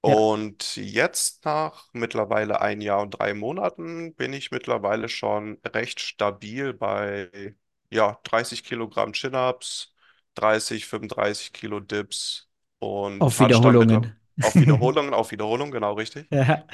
ja. 0.05 0.17
Und 0.17 0.77
jetzt 0.77 1.45
nach 1.45 1.89
mittlerweile 1.93 2.61
ein 2.63 2.81
Jahr 2.81 3.03
und 3.03 3.11
drei 3.13 3.35
Monaten 3.35 4.15
bin 4.15 4.33
ich 4.33 4.51
mittlerweile 4.51 5.09
schon 5.11 5.59
recht 5.67 6.01
stabil 6.01 6.73
bei 6.73 7.55
ja, 7.91 8.21
30 8.25 8.65
Kilogramm 8.65 9.13
Chin-Ups, 9.13 9.95
30, 10.35 10.87
35 10.87 11.53
Kilo 11.53 11.81
Dips 11.81 12.49
und 12.79 13.27
Auf 13.27 13.39
Wiederholungen. 13.41 14.17
auf 14.41 14.59
Wiederholung, 14.61 15.13
auf 15.15 15.31
Wiederholung, 15.33 15.71
genau 15.71 15.95
richtig. 15.95 16.31
Ja. 16.33 16.65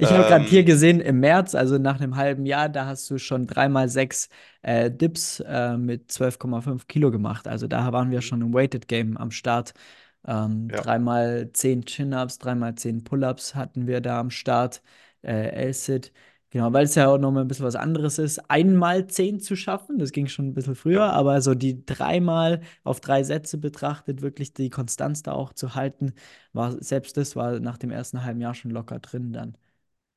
Ich 0.00 0.12
habe 0.12 0.24
gerade 0.24 0.44
hier 0.46 0.62
Ähm, 0.62 0.64
gesehen, 0.64 1.00
im 1.00 1.20
März, 1.20 1.54
also 1.56 1.78
nach 1.78 2.00
einem 2.00 2.16
halben 2.16 2.46
Jahr, 2.46 2.68
da 2.68 2.86
hast 2.86 3.10
du 3.10 3.18
schon 3.18 3.46
dreimal 3.48 3.88
sechs 3.88 4.28
äh, 4.62 4.90
Dips 4.90 5.40
äh, 5.40 5.76
mit 5.76 6.10
12,5 6.12 6.86
Kilo 6.86 7.10
gemacht. 7.10 7.48
Also 7.48 7.66
da 7.66 7.92
waren 7.92 8.10
wir 8.10 8.22
schon 8.22 8.40
im 8.42 8.54
Weighted 8.54 8.88
Game 8.88 9.16
am 9.16 9.30
Start. 9.32 9.74
Ähm, 10.26 10.72
ja, 10.72 10.82
dreimal 10.82 11.50
zehn 11.52 11.84
Chin-Ups, 11.84 12.38
dreimal 12.38 12.74
zehn 12.76 13.04
Pull-Ups 13.04 13.54
hatten 13.56 13.86
wir 13.88 14.00
da 14.00 14.20
am 14.20 14.30
Start. 14.30 14.82
Äh, 15.22 15.48
L-Sit. 15.66 16.12
Genau, 16.50 16.72
weil 16.72 16.84
es 16.84 16.94
ja 16.94 17.08
auch 17.08 17.18
nochmal 17.18 17.44
ein 17.44 17.48
bisschen 17.48 17.66
was 17.66 17.74
anderes 17.76 18.18
ist, 18.18 18.38
einmal 18.50 19.06
zehn 19.06 19.38
zu 19.40 19.54
schaffen. 19.54 19.98
Das 19.98 20.12
ging 20.12 20.28
schon 20.28 20.48
ein 20.48 20.54
bisschen 20.54 20.74
früher, 20.74 21.12
aber 21.12 21.42
so 21.42 21.54
die 21.54 21.84
dreimal 21.84 22.62
auf 22.84 23.00
drei 23.00 23.22
Sätze 23.22 23.58
betrachtet, 23.58 24.22
wirklich 24.22 24.54
die 24.54 24.70
Konstanz 24.70 25.22
da 25.22 25.32
auch 25.32 25.52
zu 25.52 25.74
halten, 25.74 26.14
war 26.54 26.82
selbst 26.82 27.18
das 27.18 27.36
war 27.36 27.60
nach 27.60 27.76
dem 27.76 27.90
ersten 27.90 28.24
halben 28.24 28.40
Jahr 28.40 28.54
schon 28.54 28.70
locker 28.70 28.98
drin 28.98 29.32
dann. 29.32 29.56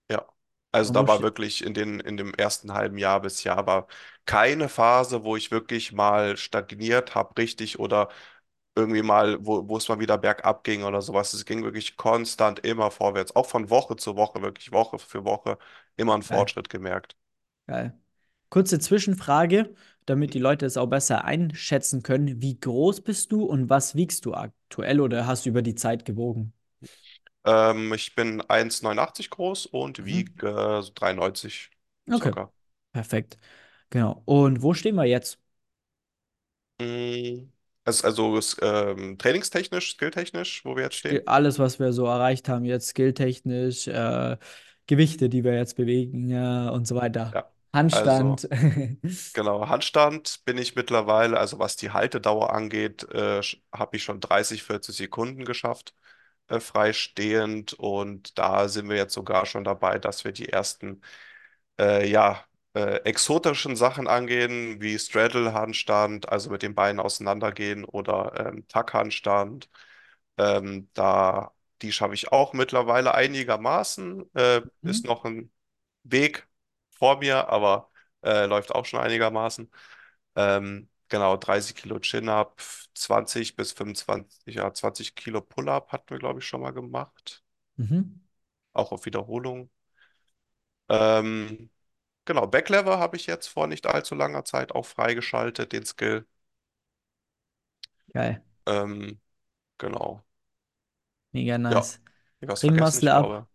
ja. 0.10 0.26
Also 0.74 0.92
da 0.92 1.06
war 1.08 1.22
wirklich 1.22 1.64
in 1.66 1.74
den, 1.74 2.00
in 2.00 2.16
dem 2.18 2.34
ersten 2.34 2.72
halben 2.74 2.98
Jahr 2.98 3.22
bis 3.22 3.44
Jahr 3.44 3.66
war 3.68 3.88
keine 4.26 4.70
Phase, 4.70 5.24
wo 5.26 5.36
ich 5.36 5.52
wirklich 5.52 5.92
mal 5.92 6.38
stagniert 6.38 7.14
habe, 7.16 7.38
richtig 7.38 7.78
oder 7.80 8.10
irgendwie 8.76 9.02
mal, 9.04 9.38
wo, 9.46 9.68
wo 9.68 9.78
es 9.78 9.88
mal 9.90 10.00
wieder 10.00 10.18
bergab 10.18 10.64
ging 10.64 10.84
oder 10.84 11.02
sowas. 11.02 11.34
Es 11.34 11.46
ging 11.46 11.64
wirklich 11.64 11.98
konstant 11.98 12.60
immer 12.60 12.92
vorwärts, 12.92 13.36
auch 13.36 13.46
von 13.48 13.70
Woche 13.70 13.96
zu 13.98 14.16
Woche, 14.16 14.42
wirklich 14.42 14.72
Woche 14.72 15.00
für 15.00 15.26
Woche, 15.26 15.58
immer 15.98 16.14
einen 16.14 16.24
Geil, 16.28 16.46
Fortschritt 16.46 16.70
gemerkt. 16.70 17.16
geil. 17.68 17.98
Kurze 18.50 18.80
Zwischenfrage, 18.80 19.74
damit 20.06 20.34
die 20.34 20.40
Leute 20.40 20.66
es 20.66 20.78
auch 20.78 20.88
besser 20.88 21.24
einschätzen 21.26 22.04
können. 22.04 22.42
Wie 22.42 22.60
groß 22.60 23.02
bist 23.02 23.32
du 23.32 23.46
und 23.46 23.70
was 23.70 23.96
wiegst 23.96 24.26
du 24.26 24.34
aktuell 24.34 25.00
oder 25.02 25.26
hast 25.28 25.46
du 25.46 25.50
über 25.50 25.62
die 25.62 25.76
Zeit 25.76 26.06
gewogen? 26.06 26.54
Ähm, 27.46 27.94
ich 27.94 28.16
bin 28.16 28.42
1,89 28.42 29.30
groß 29.30 29.66
und 29.68 30.06
Mhm. 30.10 30.26
wiege 30.26 30.48
äh, 30.48 30.82
so 30.82 30.92
93 30.94 31.70
Okay, 32.10 32.34
circa. 32.34 32.52
perfekt. 32.94 33.40
Genau. 33.90 34.22
Und 34.26 34.62
wo 34.62 34.74
stehen 34.74 34.96
wir 34.96 35.06
jetzt? 35.06 35.40
Mm, 36.80 37.52
Also, 37.84 38.08
also 38.08 38.40
ähm, 38.62 39.18
trainingstechnisch, 39.18 39.94
skilltechnisch, 39.94 40.64
wo 40.66 40.76
wir 40.76 40.84
jetzt 40.84 40.96
stehen? 40.96 41.28
Alles, 41.28 41.58
was 41.60 41.80
wir 41.80 41.94
so 41.94 42.06
erreicht 42.06 42.48
haben, 42.48 42.66
jetzt 42.66 42.90
skilltechnisch, 42.90 43.88
äh, 43.88 44.38
Gewichte, 44.88 45.30
die 45.30 45.44
wir 45.44 45.56
jetzt 45.56 45.76
bewegen, 45.76 46.30
äh, 46.30 46.70
und 46.70 46.88
so 46.88 46.96
weiter. 46.96 47.32
Ja. 47.34 47.52
Also, 47.74 48.12
Handstand. 48.12 48.50
genau, 49.34 49.68
Handstand 49.68 50.42
bin 50.46 50.58
ich 50.58 50.76
mittlerweile, 50.76 51.40
also 51.40 51.58
was 51.58 51.76
die 51.78 51.92
Haltedauer 51.92 52.54
angeht, 52.54 53.04
äh, 53.14 53.42
habe 53.74 53.96
ich 53.96 54.04
schon 54.04 54.20
30, 54.20 54.64
40 54.64 54.96
Sekunden 54.96 55.46
geschafft. 55.46 55.94
äh, 56.50 56.60
freistehend 56.60 57.74
und 57.74 58.38
da 58.40 58.70
sind 58.70 58.90
wir 58.90 58.98
jetzt 58.98 59.14
sogar 59.14 59.46
schon 59.48 59.64
dabei, 59.64 60.00
dass 60.00 60.26
wir 60.26 60.34
die 60.34 60.50
ersten 60.50 61.02
äh, 61.80 62.10
ja, 62.10 62.46
äh, 62.74 62.98
exotischen 63.06 63.76
Sachen 63.76 64.08
angehen, 64.08 64.82
wie 64.82 64.98
Straddle-Handstand, 65.00 66.30
also 66.30 66.50
mit 66.52 66.64
den 66.64 66.76
Beinen 66.76 67.00
auseinandergehen 67.00 67.86
oder 67.86 68.48
ähm, 68.54 68.68
Tuck-Handstand. 68.68 69.70
Ähm, 70.38 70.90
da, 70.94 71.54
die 71.82 71.92
schaffe 71.92 72.14
ich 72.14 72.32
auch 72.32 72.54
mittlerweile 72.54 73.14
einigermaßen. 73.16 74.30
Äh, 74.36 74.62
ist 74.86 75.06
Mhm. 75.06 75.08
noch 75.08 75.26
ein 75.26 75.52
Weg 76.04 76.48
vor 76.92 77.20
mir, 77.20 77.50
aber 77.50 77.90
äh, 78.24 78.46
läuft 78.46 78.74
auch 78.74 78.86
schon 78.86 79.02
einigermaßen. 79.02 79.72
Ähm, 80.36 80.90
genau, 81.10 81.38
30 81.38 81.76
Kilo 81.76 82.00
Chin-Up, 82.00 82.62
20 82.96 83.56
bis 83.56 83.72
25, 83.74 84.56
ja, 84.56 84.74
20 84.74 85.16
Kilo 85.16 85.42
Pull-Up 85.42 85.92
hatten 85.92 86.10
wir, 86.12 86.20
glaube 86.20 86.40
ich, 86.40 86.48
schon 86.48 86.62
mal 86.62 86.72
gemacht. 86.74 87.44
Mhm. 87.78 88.22
Auch 88.74 88.92
auf 88.92 89.06
Wiederholung. 89.06 89.70
Ähm, 90.90 91.70
genau, 92.34 92.48
Backlever 92.48 93.00
habe 93.00 93.16
ich 93.18 93.28
jetzt 93.28 93.48
vor 93.48 93.68
nicht 93.68 93.86
allzu 93.88 94.16
langer 94.16 94.46
Zeit 94.46 94.72
auch 94.74 94.86
freigeschaltet, 94.86 95.72
den 95.74 95.86
Skill. 95.86 96.26
Geil. 98.14 98.42
Ähm, 98.66 99.20
genau. 99.80 100.26
Mega 101.34 101.58
Ja, 101.70 101.82
nice. 101.82 102.00
ich 102.40 102.48
was 102.50 102.64
vergessen, 102.64 103.00
Ringmuscle 103.00 103.08
ich 103.08 103.10
ab. 103.14 103.16
glaube. 103.16 103.48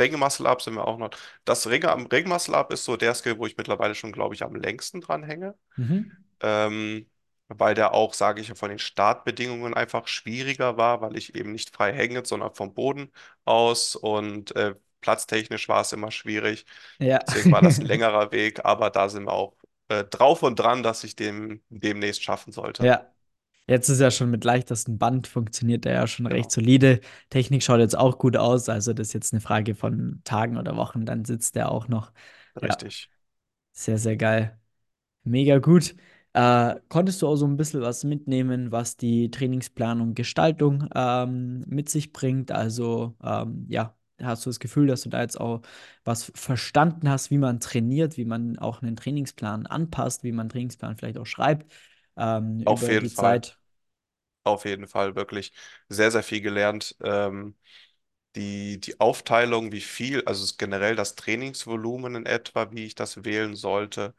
Ringe 0.00 0.16
Muscle 0.16 0.46
Up 0.46 0.62
sind 0.62 0.74
wir 0.74 0.86
auch 0.86 0.98
noch. 0.98 1.10
Das 1.44 1.66
Ringe 1.68 1.90
am 1.90 2.06
Ring 2.06 2.28
Muscle 2.28 2.54
Up 2.54 2.72
ist 2.72 2.84
so 2.84 2.96
der 2.96 3.14
Skill, 3.14 3.38
wo 3.38 3.46
ich 3.46 3.56
mittlerweile 3.56 3.94
schon, 3.94 4.12
glaube 4.12 4.34
ich, 4.34 4.42
am 4.44 4.54
längsten 4.54 5.00
dran 5.00 5.24
hänge. 5.24 5.56
Mhm. 5.76 6.18
ähm, 6.42 7.10
weil 7.48 7.74
der 7.74 7.94
auch, 7.94 8.14
sage 8.14 8.40
ich, 8.42 8.48
von 8.58 8.70
den 8.70 8.78
Startbedingungen 8.80 9.74
einfach 9.74 10.08
schwieriger 10.08 10.76
war, 10.78 11.00
weil 11.02 11.16
ich 11.18 11.34
eben 11.36 11.52
nicht 11.52 11.70
frei 11.74 11.92
hänge, 11.94 12.24
sondern 12.26 12.54
vom 12.54 12.74
Boden 12.74 13.12
aus 13.44 13.96
und 13.96 14.56
äh, 14.56 14.74
platztechnisch 15.00 15.68
war 15.68 15.82
es 15.82 15.92
immer 15.92 16.10
schwierig. 16.10 16.66
Ja. 16.98 17.18
Deswegen 17.26 17.50
war 17.52 17.62
das 17.62 17.80
ein 17.80 17.86
längerer 17.88 18.32
Weg, 18.32 18.64
aber 18.64 18.90
da 18.90 19.08
sind 19.08 19.24
wir 19.26 19.32
auch 19.32 19.54
äh, 19.88 20.04
drauf 20.04 20.42
und 20.42 20.58
dran, 20.58 20.82
dass 20.82 21.04
ich 21.04 21.16
dem 21.16 21.62
demnächst 21.70 22.22
schaffen 22.22 22.52
sollte. 22.52 22.88
Ja. 22.88 23.12
Jetzt 23.68 23.88
ist 23.88 24.00
ja 24.00 24.10
schon 24.10 24.30
mit 24.30 24.44
leichtesten 24.44 24.98
Band 24.98 25.26
funktioniert 25.28 25.86
er 25.86 25.94
ja 25.94 26.06
schon 26.08 26.26
recht 26.26 26.50
Genau, 26.50 26.52
solide. 26.52 27.00
Technik 27.30 27.62
schaut 27.64 27.80
jetzt 27.80 27.96
auch 27.98 28.18
gut 28.18 28.36
aus. 28.36 28.68
Also 28.68 28.92
das 28.94 29.08
ist 29.08 29.14
jetzt 29.14 29.32
eine 29.34 29.40
Frage 29.42 29.74
von 29.74 30.20
Tagen 30.24 30.58
oder 30.58 30.76
Wochen, 30.76 31.06
dann 31.06 31.24
sitzt 31.24 31.56
er 31.56 31.72
auch 31.72 31.88
noch. 31.88 32.12
Ja, 32.60 32.78
richtig. 32.78 33.10
sehr, 33.72 33.98
sehr 33.98 34.16
geil. 34.16 34.60
Mega 35.24 35.58
gut. 35.60 35.96
Äh, 36.34 36.76
konntest 36.90 37.22
du 37.22 37.28
auch 37.28 37.36
so 37.36 37.46
ein 37.46 37.58
bisschen 37.58 37.82
was 37.82 38.04
mitnehmen, 38.04 38.72
was 38.72 38.96
die 38.98 39.30
Trainingsplanung, 39.32 40.14
Gestaltung 40.14 40.88
ähm, 40.94 41.64
mit 41.68 41.90
sich 41.90 42.12
bringt? 42.12 42.52
Also, 42.52 43.16
ähm, 43.24 43.66
ja, 43.70 43.97
hast 44.22 44.44
du 44.46 44.50
das 44.50 44.60
Gefühl, 44.60 44.86
dass 44.86 45.02
du 45.02 45.08
da 45.10 45.20
jetzt 45.22 45.40
auch 45.40 45.62
was 46.04 46.32
verstanden 46.34 47.08
hast, 47.08 47.30
wie 47.30 47.38
man 47.38 47.60
trainiert, 47.60 48.16
wie 48.16 48.24
man 48.24 48.58
auch 48.58 48.82
einen 48.82 48.96
Trainingsplan 48.96 49.66
anpasst, 49.66 50.24
wie 50.24 50.32
man 50.32 50.42
einen 50.42 50.48
Trainingsplan 50.50 50.96
vielleicht 50.96 51.18
auch 51.18 51.26
schreibt, 51.26 51.72
ähm, 52.16 52.60
Auf 52.64 52.86
über 52.86 52.88
jeden 52.88 53.08
die 53.08 53.10
Fall. 53.10 53.42
Zeit? 53.42 53.58
Auf 54.44 54.64
jeden 54.64 54.88
Fall 54.88 55.14
wirklich 55.14 55.52
sehr, 55.88 56.10
sehr 56.10 56.22
viel 56.22 56.40
gelernt. 56.40 56.96
Ähm, 57.02 57.56
die, 58.36 58.80
die 58.80 59.00
Aufteilung, 59.00 59.72
wie 59.72 59.80
viel, 59.82 60.24
also 60.26 60.46
generell 60.58 60.96
das 60.96 61.16
Trainingsvolumen 61.16 62.16
in 62.16 62.26
etwa, 62.26 62.70
wie 62.72 62.86
ich 62.86 62.94
das 62.96 63.24
wählen 63.24 63.56
sollte, 63.56 64.14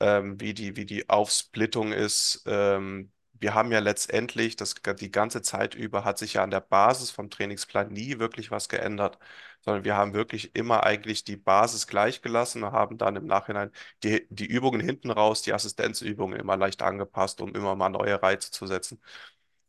ähm, 0.00 0.40
wie 0.40 0.54
die, 0.54 0.76
wie 0.76 0.86
die 0.86 1.08
Aufsplittung 1.10 1.92
ist. 1.92 2.44
Ähm, 2.46 3.12
wir 3.40 3.54
haben 3.54 3.72
ja 3.72 3.78
letztendlich, 3.80 4.56
das, 4.56 4.74
die 5.00 5.10
ganze 5.10 5.42
Zeit 5.42 5.74
über 5.74 6.04
hat 6.04 6.18
sich 6.18 6.34
ja 6.34 6.42
an 6.44 6.50
der 6.50 6.60
Basis 6.60 7.10
vom 7.10 7.30
Trainingsplan 7.30 7.92
nie 7.92 8.18
wirklich 8.18 8.50
was 8.50 8.68
geändert, 8.68 9.18
sondern 9.62 9.84
wir 9.84 9.96
haben 9.96 10.14
wirklich 10.14 10.54
immer 10.54 10.84
eigentlich 10.84 11.24
die 11.24 11.36
Basis 11.36 11.86
gleich 11.86 12.22
gelassen 12.22 12.62
und 12.64 12.72
haben 12.72 12.98
dann 12.98 13.16
im 13.16 13.26
Nachhinein 13.26 13.70
die, 14.04 14.26
die 14.30 14.46
Übungen 14.46 14.80
hinten 14.80 15.10
raus, 15.10 15.42
die 15.42 15.52
Assistenzübungen 15.54 16.38
immer 16.38 16.56
leicht 16.56 16.82
angepasst, 16.82 17.40
um 17.40 17.54
immer 17.54 17.74
mal 17.76 17.88
neue 17.90 18.22
Reize 18.22 18.50
zu 18.50 18.66
setzen 18.66 19.00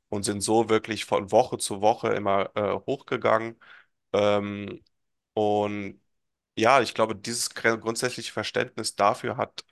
und 0.09 0.23
sind 0.23 0.41
so 0.41 0.69
wirklich 0.69 1.05
von 1.05 1.31
Woche 1.31 1.57
zu 1.57 1.81
Woche 1.81 2.09
immer 2.13 2.51
äh, 2.55 2.73
hochgegangen. 2.85 3.59
Ähm, 4.13 4.83
und 5.33 6.01
ja, 6.57 6.81
ich 6.81 6.93
glaube, 6.93 7.15
dieses 7.15 7.51
grundsätzliche 7.55 8.33
Verständnis 8.33 8.95
dafür 8.95 9.37
hat 9.37 9.63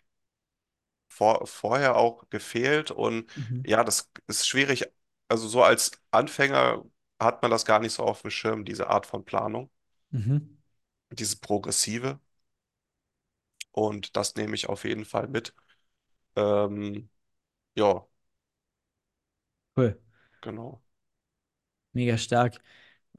vor, 1.09 1.45
vorher 1.47 1.97
auch 1.97 2.29
gefehlt. 2.29 2.91
Und 2.91 3.29
Mhm. 3.35 3.65
ja, 3.65 3.83
das 3.83 4.11
ist 4.27 4.47
schwierig. 4.47 4.85
Also 5.29 5.47
so 5.47 5.63
als 5.63 5.91
Anfänger 6.11 6.85
hat 7.19 7.41
man 7.41 7.51
das 7.51 7.65
gar 7.65 7.79
nicht 7.79 7.93
so 7.93 8.03
auf 8.03 8.21
dem 8.21 8.31
Schirm, 8.31 8.65
diese 8.65 8.89
Art 8.89 9.05
von 9.05 9.25
Planung, 9.25 9.71
Mhm. 10.11 10.59
diese 11.11 11.37
progressive. 11.39 12.19
Und 13.71 14.15
das 14.15 14.35
nehme 14.35 14.55
ich 14.55 14.69
auf 14.69 14.83
jeden 14.85 15.05
Fall 15.05 15.27
mit. 15.27 15.53
Ähm, 16.37 17.09
ja, 17.75 18.07
Cool. 19.75 19.95
genau. 20.41 20.81
Mega 21.93 22.17
stark. 22.17 22.59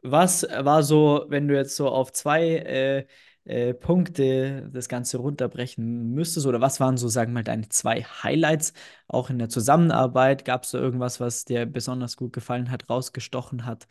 Was 0.03 0.43
war 0.45 0.83
so, 0.83 1.27
wenn 1.29 1.49
du 1.49 1.55
jetzt 1.57 1.77
so 1.77 1.89
auf 1.89 2.13
zwei 2.13 2.57
äh, 2.59 3.07
äh, 3.45 3.75
Punkte 3.75 4.69
das 4.73 4.89
Ganze 4.89 5.19
runterbrechen 5.19 6.13
müsstest, 6.15 6.47
oder 6.47 6.61
was 6.61 6.81
waren 6.81 6.97
so, 6.97 7.09
sagen 7.09 7.33
wir 7.33 7.35
mal, 7.41 7.45
deine 7.45 7.69
zwei 7.69 8.03
Highlights 8.03 8.73
auch 9.09 9.31
in 9.31 9.39
der 9.39 9.49
Zusammenarbeit? 9.49 10.45
Gab 10.45 10.65
es 10.65 10.73
da 10.73 10.79
irgendwas, 10.79 11.21
was 11.21 11.45
dir 11.45 11.67
besonders 11.67 12.17
gut 12.17 12.33
gefallen 12.33 12.71
hat, 12.71 12.89
rausgestochen 12.91 13.67
hat? 13.67 13.87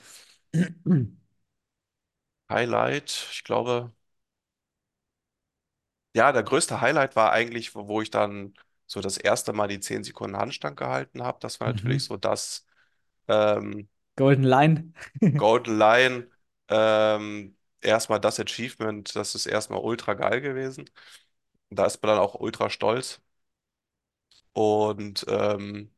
Highlight, 2.50 3.28
ich 3.32 3.44
glaube, 3.44 3.92
ja, 6.16 6.32
der 6.32 6.44
größte 6.44 6.82
Highlight 6.82 7.16
war 7.16 7.32
eigentlich, 7.32 7.76
wo, 7.76 7.88
wo 7.88 8.02
ich 8.02 8.10
dann 8.12 8.54
so 8.88 9.02
das 9.02 9.18
erste 9.18 9.54
Mal 9.54 9.68
die 9.68 9.80
10 9.80 10.04
Sekunden 10.04 10.38
Handstand 10.38 10.78
gehalten 10.78 11.24
habe. 11.24 11.40
Das 11.42 11.60
war 11.60 11.68
natürlich 11.68 12.04
Mhm. 12.04 12.06
so 12.06 12.18
das 12.18 12.66
ähm, 13.28 13.90
Golden 14.18 14.44
Line. 14.44 14.94
Golden 15.38 15.78
Lion. 15.78 16.32
Ähm, 16.70 17.58
erstmal 17.82 18.20
das 18.20 18.40
Achievement, 18.40 19.16
das 19.16 19.36
ist 19.36 19.46
erstmal 19.46 19.80
ultra 19.82 20.14
geil 20.16 20.42
gewesen. 20.42 20.90
Da 21.72 21.86
ist 21.88 22.02
man 22.04 22.12
dann 22.16 22.20
auch 22.20 22.36
ultra 22.36 22.70
stolz. 22.70 23.22
Und 24.54 25.26
ähm, 25.28 25.92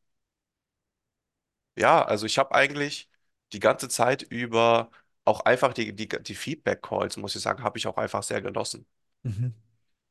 ja, 1.75 2.03
also 2.05 2.25
ich 2.25 2.37
habe 2.37 2.53
eigentlich 2.53 3.09
die 3.53 3.59
ganze 3.59 3.89
Zeit 3.89 4.21
über 4.23 4.91
auch 5.25 5.41
einfach 5.41 5.73
die, 5.73 5.93
die, 5.95 6.07
die 6.07 6.35
Feedback-Calls, 6.35 7.17
muss 7.17 7.35
ich 7.35 7.41
sagen, 7.41 7.63
habe 7.63 7.77
ich 7.77 7.87
auch 7.87 7.97
einfach 7.97 8.23
sehr 8.23 8.41
genossen. 8.41 8.85
Mhm. 9.23 9.53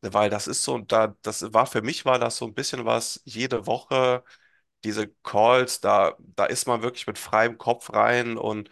Weil 0.03 0.31
das 0.31 0.47
ist 0.49 0.65
so, 0.65 0.79
da, 0.79 1.15
das 1.23 1.53
war 1.53 1.67
für 1.67 1.83
mich 1.83 2.05
war 2.07 2.19
das 2.19 2.37
so 2.39 2.47
ein 2.47 2.55
bisschen 2.55 2.85
was, 2.87 3.21
jede 3.25 3.67
Woche 3.67 4.25
diese 4.85 5.09
Calls, 5.25 5.81
da, 5.81 6.17
da 6.21 6.47
ist 6.47 6.67
man 6.69 6.83
wirklich 6.83 7.07
mit 7.07 7.19
freiem 7.19 7.59
Kopf 7.59 7.93
rein 7.93 8.39
und 8.39 8.71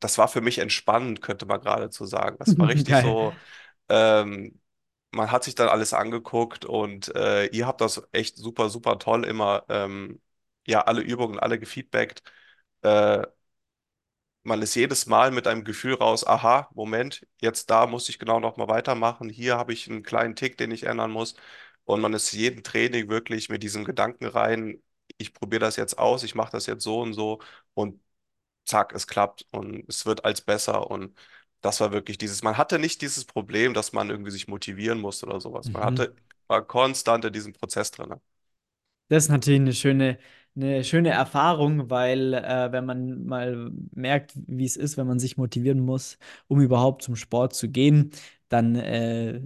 das 0.00 0.18
war 0.18 0.28
für 0.28 0.40
mich 0.40 0.58
entspannend, 0.58 1.22
könnte 1.22 1.46
man 1.46 1.60
geradezu 1.60 2.06
sagen. 2.06 2.36
Das 2.38 2.58
war 2.58 2.68
richtig 2.68 2.98
Geil. 2.98 3.00
so, 3.00 3.38
ähm, 3.88 4.60
man 5.12 5.30
hat 5.30 5.44
sich 5.44 5.54
dann 5.54 5.68
alles 5.68 5.92
angeguckt 5.94 6.64
und 6.64 7.14
äh, 7.16 7.46
ihr 7.48 7.66
habt 7.66 7.80
das 7.80 8.02
echt 8.12 8.36
super, 8.36 8.68
super 8.70 8.98
toll 8.98 9.24
immer, 9.24 9.64
ähm, 9.68 10.20
ja, 10.66 10.82
alle 10.82 11.00
Übungen, 11.02 11.38
alle 11.40 11.58
gefeedbackt. 11.58 12.22
Äh, 12.82 13.22
man 14.42 14.62
ist 14.62 14.74
jedes 14.76 15.06
Mal 15.06 15.30
mit 15.32 15.46
einem 15.46 15.64
Gefühl 15.64 15.94
raus, 15.94 16.24
aha, 16.26 16.68
Moment, 16.74 17.26
jetzt 17.40 17.68
da 17.70 17.86
muss 17.86 18.08
ich 18.08 18.18
genau 18.18 18.38
noch 18.40 18.56
mal 18.56 18.68
weitermachen. 18.68 19.28
Hier 19.28 19.56
habe 19.58 19.72
ich 19.72 19.88
einen 19.90 20.02
kleinen 20.02 20.36
Tick, 20.36 20.56
den 20.58 20.70
ich 20.70 20.84
ändern 20.84 21.10
muss. 21.10 21.34
Und 21.84 22.00
man 22.00 22.12
ist 22.14 22.32
jeden 22.32 22.62
Training 22.62 23.08
wirklich 23.08 23.48
mit 23.48 23.62
diesem 23.62 23.84
Gedanken 23.84 24.26
rein, 24.26 24.82
ich 25.18 25.32
probiere 25.34 25.60
das 25.60 25.76
jetzt 25.76 25.98
aus, 25.98 26.22
ich 26.24 26.34
mache 26.34 26.52
das 26.52 26.66
jetzt 26.66 26.82
so 26.84 27.00
und 27.00 27.12
so 27.14 27.40
und 27.74 28.00
zack, 28.66 28.92
es 28.94 29.06
klappt 29.06 29.46
und 29.50 29.84
es 29.88 30.06
wird 30.06 30.24
als 30.24 30.40
besser. 30.42 30.90
Und 30.90 31.16
das 31.60 31.80
war 31.80 31.92
wirklich 31.92 32.18
dieses, 32.18 32.42
man 32.42 32.56
hatte 32.58 32.78
nicht 32.78 33.02
dieses 33.02 33.24
Problem, 33.24 33.74
dass 33.74 33.92
man 33.92 34.10
irgendwie 34.10 34.30
sich 34.30 34.48
motivieren 34.48 35.00
musste 35.00 35.26
oder 35.26 35.40
sowas. 35.40 35.72
Man 35.72 35.82
Mhm. 35.82 35.84
hatte, 35.84 36.14
war 36.48 36.66
konstant 36.66 37.24
in 37.24 37.32
diesem 37.32 37.52
Prozess 37.52 37.90
drin. 37.90 38.14
Das 39.08 39.24
ist 39.24 39.28
natürlich 39.30 39.60
eine 39.60 39.72
schöne, 39.72 40.18
eine 40.56 40.82
schöne 40.84 41.10
Erfahrung, 41.10 41.90
weil 41.90 42.34
äh, 42.34 42.72
wenn 42.72 42.84
man 42.86 43.24
mal 43.26 43.70
merkt, 43.92 44.32
wie 44.46 44.64
es 44.64 44.76
ist, 44.76 44.96
wenn 44.96 45.06
man 45.06 45.18
sich 45.20 45.36
motivieren 45.36 45.80
muss, 45.80 46.18
um 46.48 46.60
überhaupt 46.60 47.02
zum 47.02 47.14
Sport 47.16 47.54
zu 47.54 47.68
gehen, 47.70 48.10
dann 48.48 48.74
äh, 48.76 49.40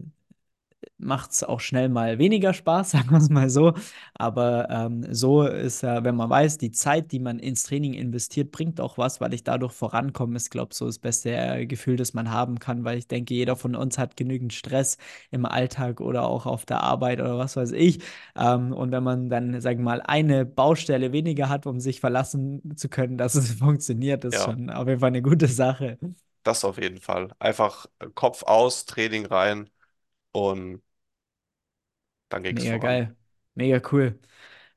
macht 0.99 1.33
es 1.33 1.45
auch 1.45 1.61
schnell 1.61 1.89
mal 1.89 2.19
weniger 2.19 2.53
Spaß, 2.55 2.91
sagen 2.93 3.11
wir 3.11 3.19
es 3.19 3.29
mal 3.31 3.51
so. 3.51 3.75
Aber 4.15 4.69
ähm, 4.71 5.07
so 5.13 5.45
ist 5.45 5.83
ja, 5.83 6.05
wenn 6.05 6.17
man 6.17 6.31
weiß, 6.31 6.59
die 6.59 6.71
Zeit, 6.71 7.13
die 7.13 7.19
man 7.19 7.39
ins 7.39 7.63
Training 7.65 7.95
investiert, 7.95 8.51
bringt 8.53 8.81
auch 8.81 8.99
was, 8.99 9.21
weil 9.21 9.35
ich 9.35 9.45
dadurch 9.45 9.73
vorankomme, 9.73 10.37
ist, 10.37 10.51
glaube 10.51 10.69
ich, 10.73 10.79
so 10.79 10.87
das 10.87 10.99
beste 10.99 11.31
äh, 11.35 11.67
Gefühl, 11.67 11.97
das 11.97 12.15
man 12.15 12.31
haben 12.31 12.59
kann, 12.59 12.85
weil 12.85 12.99
ich 12.99 13.09
denke, 13.09 13.35
jeder 13.35 13.57
von 13.57 13.75
uns 13.75 13.99
hat 13.99 14.17
genügend 14.17 14.53
Stress 14.53 14.99
im 15.31 15.47
Alltag 15.47 16.01
oder 16.01 16.25
auch 16.27 16.47
auf 16.47 16.65
der 16.67 16.83
Arbeit 16.83 17.21
oder 17.21 17.39
was 17.39 17.57
weiß 17.57 17.73
ich. 17.73 18.01
Ähm, 18.37 18.73
und 18.73 18.93
wenn 18.93 19.03
man 19.05 19.29
dann, 19.31 19.61
sagen 19.61 19.79
wir 19.81 19.85
mal, 19.85 20.03
eine 20.03 20.45
Baustelle 20.47 21.13
weniger 21.13 21.49
hat, 21.49 21.67
um 21.67 21.81
sich 21.81 22.01
verlassen 22.01 22.77
zu 22.77 22.89
können, 22.89 23.17
dass 23.19 23.35
es 23.35 23.53
funktioniert, 23.59 24.25
ist 24.25 24.43
Ja, 24.43 24.43
schon 24.43 24.71
auf 24.71 24.89
jeden 24.89 25.01
Fall 25.01 25.09
eine 25.09 25.23
gute 25.23 25.47
Sache. 25.49 25.99
das 26.43 26.65
auf 26.65 26.79
jeden 26.79 27.01
Fall. 27.01 27.29
Einfach 27.39 27.87
äh, 27.99 28.07
Kopf 28.15 28.43
aus, 28.43 28.87
Training 28.87 29.27
rein 29.27 29.71
und 30.33 30.83
dann 32.29 32.43
ging 32.43 32.57
es 32.57 32.65
Mega 32.65 32.79
voran. 32.79 32.95
geil. 32.95 33.17
Mega 33.55 33.81
cool. 33.93 34.19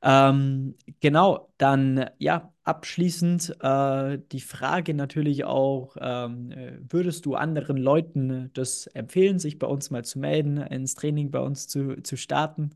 Ähm, 0.02 0.76
genau, 1.02 1.54
dann 1.58 2.10
ja, 2.20 2.54
abschließend 2.64 3.58
äh, 3.62 4.20
die 4.32 4.42
Frage 4.42 4.94
natürlich 4.94 5.46
auch, 5.46 5.96
ähm, 6.02 6.52
äh, 6.52 6.80
würdest 6.90 7.26
du 7.26 7.36
anderen 7.36 7.78
Leuten 7.78 8.52
das 8.54 8.88
empfehlen, 8.88 9.40
sich 9.40 9.60
bei 9.60 9.68
uns 9.68 9.92
mal 9.92 10.06
zu 10.06 10.20
melden, 10.20 10.58
ins 10.58 10.96
Training 10.96 11.32
bei 11.32 11.40
uns 11.40 11.68
zu, 11.68 12.02
zu 12.04 12.18
starten? 12.18 12.72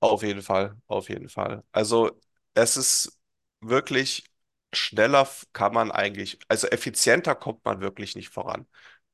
Auf 0.00 0.22
jeden 0.22 0.42
Fall, 0.42 0.76
auf 0.86 1.08
jeden 1.08 1.28
Fall. 1.28 1.62
Also 1.72 2.10
es 2.54 2.76
ist 2.76 3.18
wirklich 3.60 4.24
schneller 4.72 5.28
kann 5.52 5.74
man 5.74 5.90
eigentlich, 5.90 6.38
also 6.48 6.66
effizienter 6.68 7.34
kommt 7.34 7.64
man 7.64 7.80
wirklich 7.80 8.14
nicht 8.16 8.30
voran. 8.30 8.66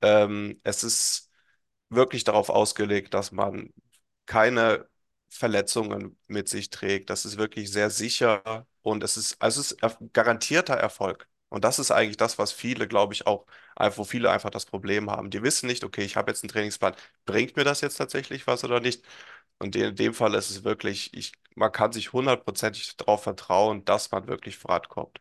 Ähm, 0.03 0.61
es 0.63 0.85
ist 0.85 1.26
wirklich 1.91 2.25
darauf 2.25 2.51
ausgelegt, 2.51 3.15
dass 3.15 3.33
man 3.33 3.73
keine 4.27 4.89
Verletzungen 5.29 6.19
mit 6.29 6.49
sich 6.49 6.71
trägt. 6.71 7.11
Das 7.11 7.25
ist 7.25 7.37
wirklich 7.39 7.71
sehr 7.73 7.91
sicher 7.91 8.67
und 8.83 9.03
es 9.03 9.17
ist, 9.17 9.41
also 9.43 9.61
es 9.61 9.73
ist 9.73 9.83
er- 9.83 9.99
garantierter 10.13 10.75
Erfolg. 10.75 11.29
Und 11.49 11.65
das 11.65 11.79
ist 11.79 11.91
eigentlich 11.93 12.17
das, 12.17 12.39
was 12.39 12.53
viele, 12.53 12.89
glaube 12.89 13.15
ich, 13.15 13.27
auch, 13.27 13.47
wo 13.97 14.05
viele 14.05 14.31
einfach 14.31 14.51
das 14.51 14.67
Problem 14.67 15.11
haben. 15.11 15.31
Die 15.31 15.43
wissen 15.43 15.67
nicht, 15.69 15.85
okay, 15.85 16.03
ich 16.03 16.17
habe 16.17 16.31
jetzt 16.31 16.43
einen 16.43 16.49
Trainingsplan, 16.51 16.95
bringt 17.25 17.57
mir 17.57 17.65
das 17.65 17.81
jetzt 17.81 17.97
tatsächlich 17.97 18.47
was 18.47 18.65
oder 18.65 18.81
nicht? 18.81 19.05
Und 19.59 19.77
in 19.77 19.95
dem 19.97 20.15
Fall 20.15 20.35
ist 20.35 20.51
es 20.51 20.65
wirklich, 20.65 21.15
ich, 21.15 21.33
man 21.55 21.73
kann 21.73 21.93
sich 21.93 22.13
hundertprozentig 22.13 22.97
darauf 22.97 23.23
vertrauen, 23.23 23.85
dass 23.85 24.11
man 24.11 24.27
wirklich 24.29 24.59
vorankommt. 24.59 25.21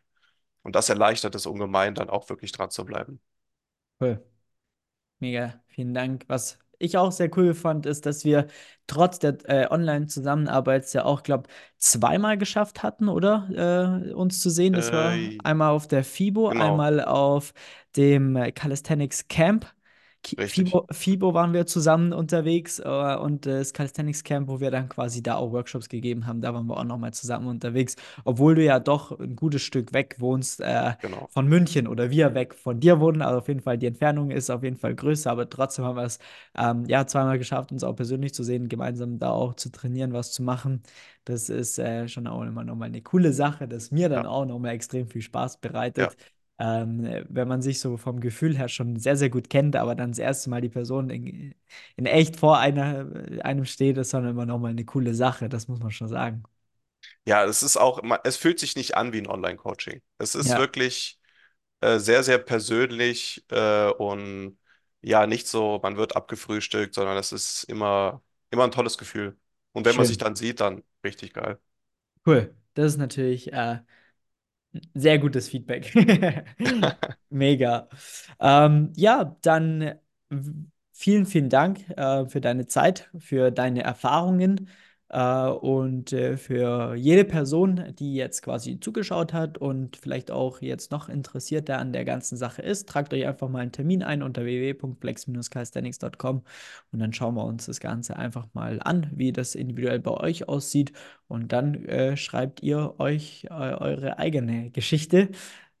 Und 0.62 0.76
das 0.76 0.88
erleichtert 0.90 1.34
es 1.36 1.46
ungemein, 1.46 1.94
dann 1.96 2.10
auch 2.10 2.28
wirklich 2.30 2.52
dran 2.52 2.70
zu 2.70 2.84
bleiben. 2.84 3.20
Cool. 4.00 4.20
Mega, 5.18 5.60
vielen 5.68 5.94
Dank. 5.94 6.24
Was 6.28 6.58
ich 6.78 6.98
auch 6.98 7.10
sehr 7.10 7.30
cool 7.38 7.54
fand, 7.54 7.86
ist, 7.86 8.04
dass 8.04 8.24
wir 8.24 8.48
trotz 8.86 9.18
der 9.18 9.38
äh, 9.48 9.66
Online-Zusammenarbeit 9.70 10.92
ja 10.92 11.04
auch, 11.06 11.22
glaube 11.22 11.48
zweimal 11.78 12.36
geschafft 12.36 12.82
hatten, 12.82 13.08
oder? 13.08 14.04
Äh, 14.06 14.12
uns 14.12 14.40
zu 14.40 14.50
sehen. 14.50 14.74
Das 14.74 14.92
war 14.92 15.14
Äh, 15.14 15.38
einmal 15.42 15.70
auf 15.70 15.88
der 15.88 16.04
FIBO, 16.04 16.48
genau, 16.48 16.58
einmal 16.58 17.02
auf 17.02 17.54
dem 17.96 18.36
äh, 18.36 18.52
Calisthenics 18.52 19.28
Camp. 19.28 19.66
FIBO, 20.34 20.86
FIBO 20.90 21.34
waren 21.34 21.52
wir 21.52 21.66
zusammen 21.66 22.12
unterwegs 22.12 22.78
äh, 22.78 23.16
und 23.16 23.46
äh, 23.46 23.58
das 23.58 23.72
Calisthenics 23.72 24.24
Camp, 24.24 24.48
wo 24.48 24.60
wir 24.60 24.70
dann 24.70 24.88
quasi 24.88 25.22
da 25.22 25.36
auch 25.36 25.52
Workshops 25.52 25.88
gegeben 25.88 26.26
haben, 26.26 26.40
da 26.40 26.54
waren 26.54 26.66
wir 26.66 26.76
auch 26.76 26.84
nochmal 26.84 27.12
zusammen 27.12 27.46
unterwegs. 27.48 27.96
Obwohl 28.24 28.54
du 28.54 28.64
ja 28.64 28.78
doch 28.80 29.18
ein 29.18 29.36
gutes 29.36 29.62
Stück 29.62 29.92
weg 29.92 30.16
wohnst, 30.18 30.60
äh, 30.60 30.94
Genau. 31.00 31.30
von 31.30 31.46
München 31.48 31.86
oder 31.88 32.10
wir 32.10 32.34
weg 32.34 32.54
von 32.54 32.80
dir 32.80 33.00
wohnen. 33.00 33.22
Also 33.22 33.38
auf 33.38 33.48
jeden 33.48 33.60
Fall, 33.60 33.78
die 33.78 33.86
Entfernung 33.86 34.30
ist 34.30 34.50
auf 34.50 34.62
jeden 34.62 34.76
Fall 34.76 34.94
größer, 34.94 35.30
aber 35.30 35.48
trotzdem 35.50 35.84
haben 35.84 35.96
wir 35.96 36.04
es 36.04 36.18
ähm, 36.56 36.84
ja 36.86 37.06
zweimal 37.06 37.38
geschafft, 37.38 37.72
uns 37.72 37.84
auch 37.84 37.94
persönlich 37.96 38.32
zu 38.34 38.42
sehen, 38.44 38.68
gemeinsam 38.68 39.18
da 39.18 39.30
auch 39.30 39.54
zu 39.54 39.70
trainieren, 39.70 40.12
was 40.12 40.32
zu 40.32 40.42
machen. 40.42 40.82
Das 41.24 41.48
ist 41.48 41.78
äh, 41.78 42.08
schon 42.08 42.26
auch 42.26 42.42
immer 42.42 42.64
nochmal 42.64 42.88
eine 42.88 43.02
coole 43.02 43.32
Sache, 43.32 43.68
das 43.68 43.90
mir 43.90 44.08
dann 44.08 44.24
Ja, 44.24 44.26
auch 44.26 44.44
nochmal 44.46 44.72
extrem 44.74 45.08
viel 45.08 45.22
Spaß 45.22 45.58
ja. 45.96 46.10
Ähm, 46.58 47.24
wenn 47.28 47.48
man 47.48 47.60
sich 47.62 47.80
so 47.80 47.96
vom 47.98 48.20
Gefühl 48.20 48.56
her 48.56 48.68
schon 48.68 48.98
sehr, 48.98 49.16
sehr 49.16 49.28
gut 49.30 49.50
kennt, 49.50 49.76
aber 49.76 49.94
dann 49.94 50.10
das 50.10 50.18
erste 50.18 50.48
Mal 50.50 50.60
die 50.62 50.70
Person 50.70 51.10
in, 51.10 51.54
in 51.96 52.06
echt 52.06 52.36
vor 52.36 52.58
einer, 52.58 53.06
einem 53.44 53.64
steht, 53.66 53.98
ist 53.98 54.14
dann 54.14 54.26
immer 54.26 54.46
nochmal 54.46 54.70
eine 54.70 54.84
coole 54.86 55.14
Sache, 55.14 55.48
das 55.50 55.68
muss 55.68 55.80
man 55.80 55.90
schon 55.90 56.08
sagen. 56.08 56.44
Ja, 57.26 57.44
es 57.44 57.62
ist 57.62 57.76
auch, 57.76 58.00
es 58.24 58.36
fühlt 58.36 58.58
sich 58.60 58.76
nicht 58.76 58.96
an 58.96 59.12
wie 59.12 59.18
ein 59.18 59.26
Online-Coaching. 59.26 60.00
Es 60.18 60.34
ist 60.34 60.54
Ja, 60.54 60.56
wirklich 60.56 61.18
äh, 61.80 61.98
sehr, 61.98 62.22
sehr 62.24 62.38
persönlich 62.38 63.44
äh, 63.50 63.90
und 63.90 64.58
ja, 65.02 65.26
nicht 65.26 65.48
so, 65.48 65.80
man 65.82 65.96
wird 65.96 66.16
abgefrühstückt, 66.16 66.94
sondern 66.94 67.16
es 67.18 67.32
ist 67.32 67.64
immer, 67.64 68.22
immer 68.50 68.64
ein 68.64 68.72
tolles 68.72 68.98
Gefühl. 68.98 69.38
Und 69.72 69.86
wenn 69.86 69.96
man 69.96 70.06
sich 70.06 70.18
schön. 70.18 70.18
dann 70.18 70.36
sieht, 70.36 70.60
dann 70.60 70.84
richtig 71.04 71.34
geil. 71.34 71.60
Cool. 72.26 72.54
Das 72.74 72.92
ist 72.92 72.98
natürlich 72.98 73.52
äh, 73.52 73.78
Sehr 74.94 75.18
gutes 75.18 75.48
Feedback. 75.48 75.92
Mega. 77.30 77.88
Ähm, 78.40 78.92
ja, 78.96 79.36
dann 79.42 79.94
vielen, 80.92 81.26
vielen 81.26 81.48
Dank 81.50 81.88
äh, 81.96 82.26
für 82.28 82.40
deine 82.40 82.66
Zeit, 82.66 83.10
für 83.18 83.50
deine 83.50 83.82
Erfahrungen 83.82 84.68
und 85.08 86.12
äh, 86.12 86.36
für 86.36 86.94
jede 86.96 87.24
Person, 87.24 87.94
die 87.98 88.14
jetzt 88.14 88.42
quasi 88.42 88.80
zugeschaut 88.80 89.32
hat 89.32 89.56
und 89.58 89.96
vielleicht 89.96 90.30
auch 90.32 90.60
jetzt 90.60 90.90
noch 90.90 91.08
interessierter 91.08 91.78
an 91.78 91.92
der 91.92 92.04
ganzen 92.04 92.36
Sache 92.36 92.62
ist. 92.62 92.88
Tragt 92.88 93.14
euch 93.14 93.26
einfach 93.26 93.48
mal 93.48 93.60
einen 93.60 93.72
Termin 93.72 94.02
ein 94.02 94.22
unter 94.22 94.44
www.flex-calisthenics.com 94.44 96.42
und 96.92 96.98
dann 96.98 97.12
schauen 97.12 97.34
wir 97.36 97.44
uns 97.44 97.66
das 97.66 97.80
Ganze 97.80 98.16
einfach 98.16 98.48
mal 98.54 98.80
an, 98.82 99.08
wie 99.14 99.32
das 99.32 99.54
individuell 99.54 100.00
bei 100.00 100.10
euch 100.12 100.48
aussieht. 100.48 100.92
Und 101.28 101.52
dann 101.52 101.84
äh, 101.86 102.16
schreibt 102.16 102.62
ihr 102.62 102.94
euch 102.98 103.44
äh, 103.50 103.52
eure 103.54 104.18
eigene 104.18 104.70
Geschichte, 104.70 105.28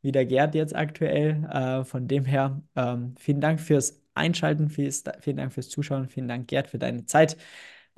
wie 0.02 0.12
der 0.12 0.26
Gerd 0.26 0.54
jetzt 0.54 0.74
aktuell. 0.74 1.44
Äh, 1.52 1.84
von 1.84 2.06
dem 2.08 2.24
her, 2.24 2.62
ähm, 2.76 3.14
vielen 3.18 3.40
Dank 3.40 3.60
fürs 3.60 4.00
Einschalten, 4.14 4.70
vielen, 4.70 4.92
vielen 5.20 5.36
Dank 5.36 5.52
fürs 5.52 5.68
Zuschauen, 5.68 6.08
vielen 6.08 6.28
Dank, 6.28 6.48
Gerd, 6.48 6.68
für 6.68 6.78
deine 6.78 7.06
Zeit. 7.06 7.36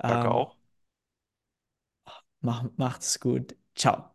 Danke 0.05 0.27
Ähm, 0.27 0.31
auch. 0.31 0.58
Mach, 2.41 2.65
macht's 2.77 3.19
gut. 3.19 3.55
Ciao. 3.75 4.11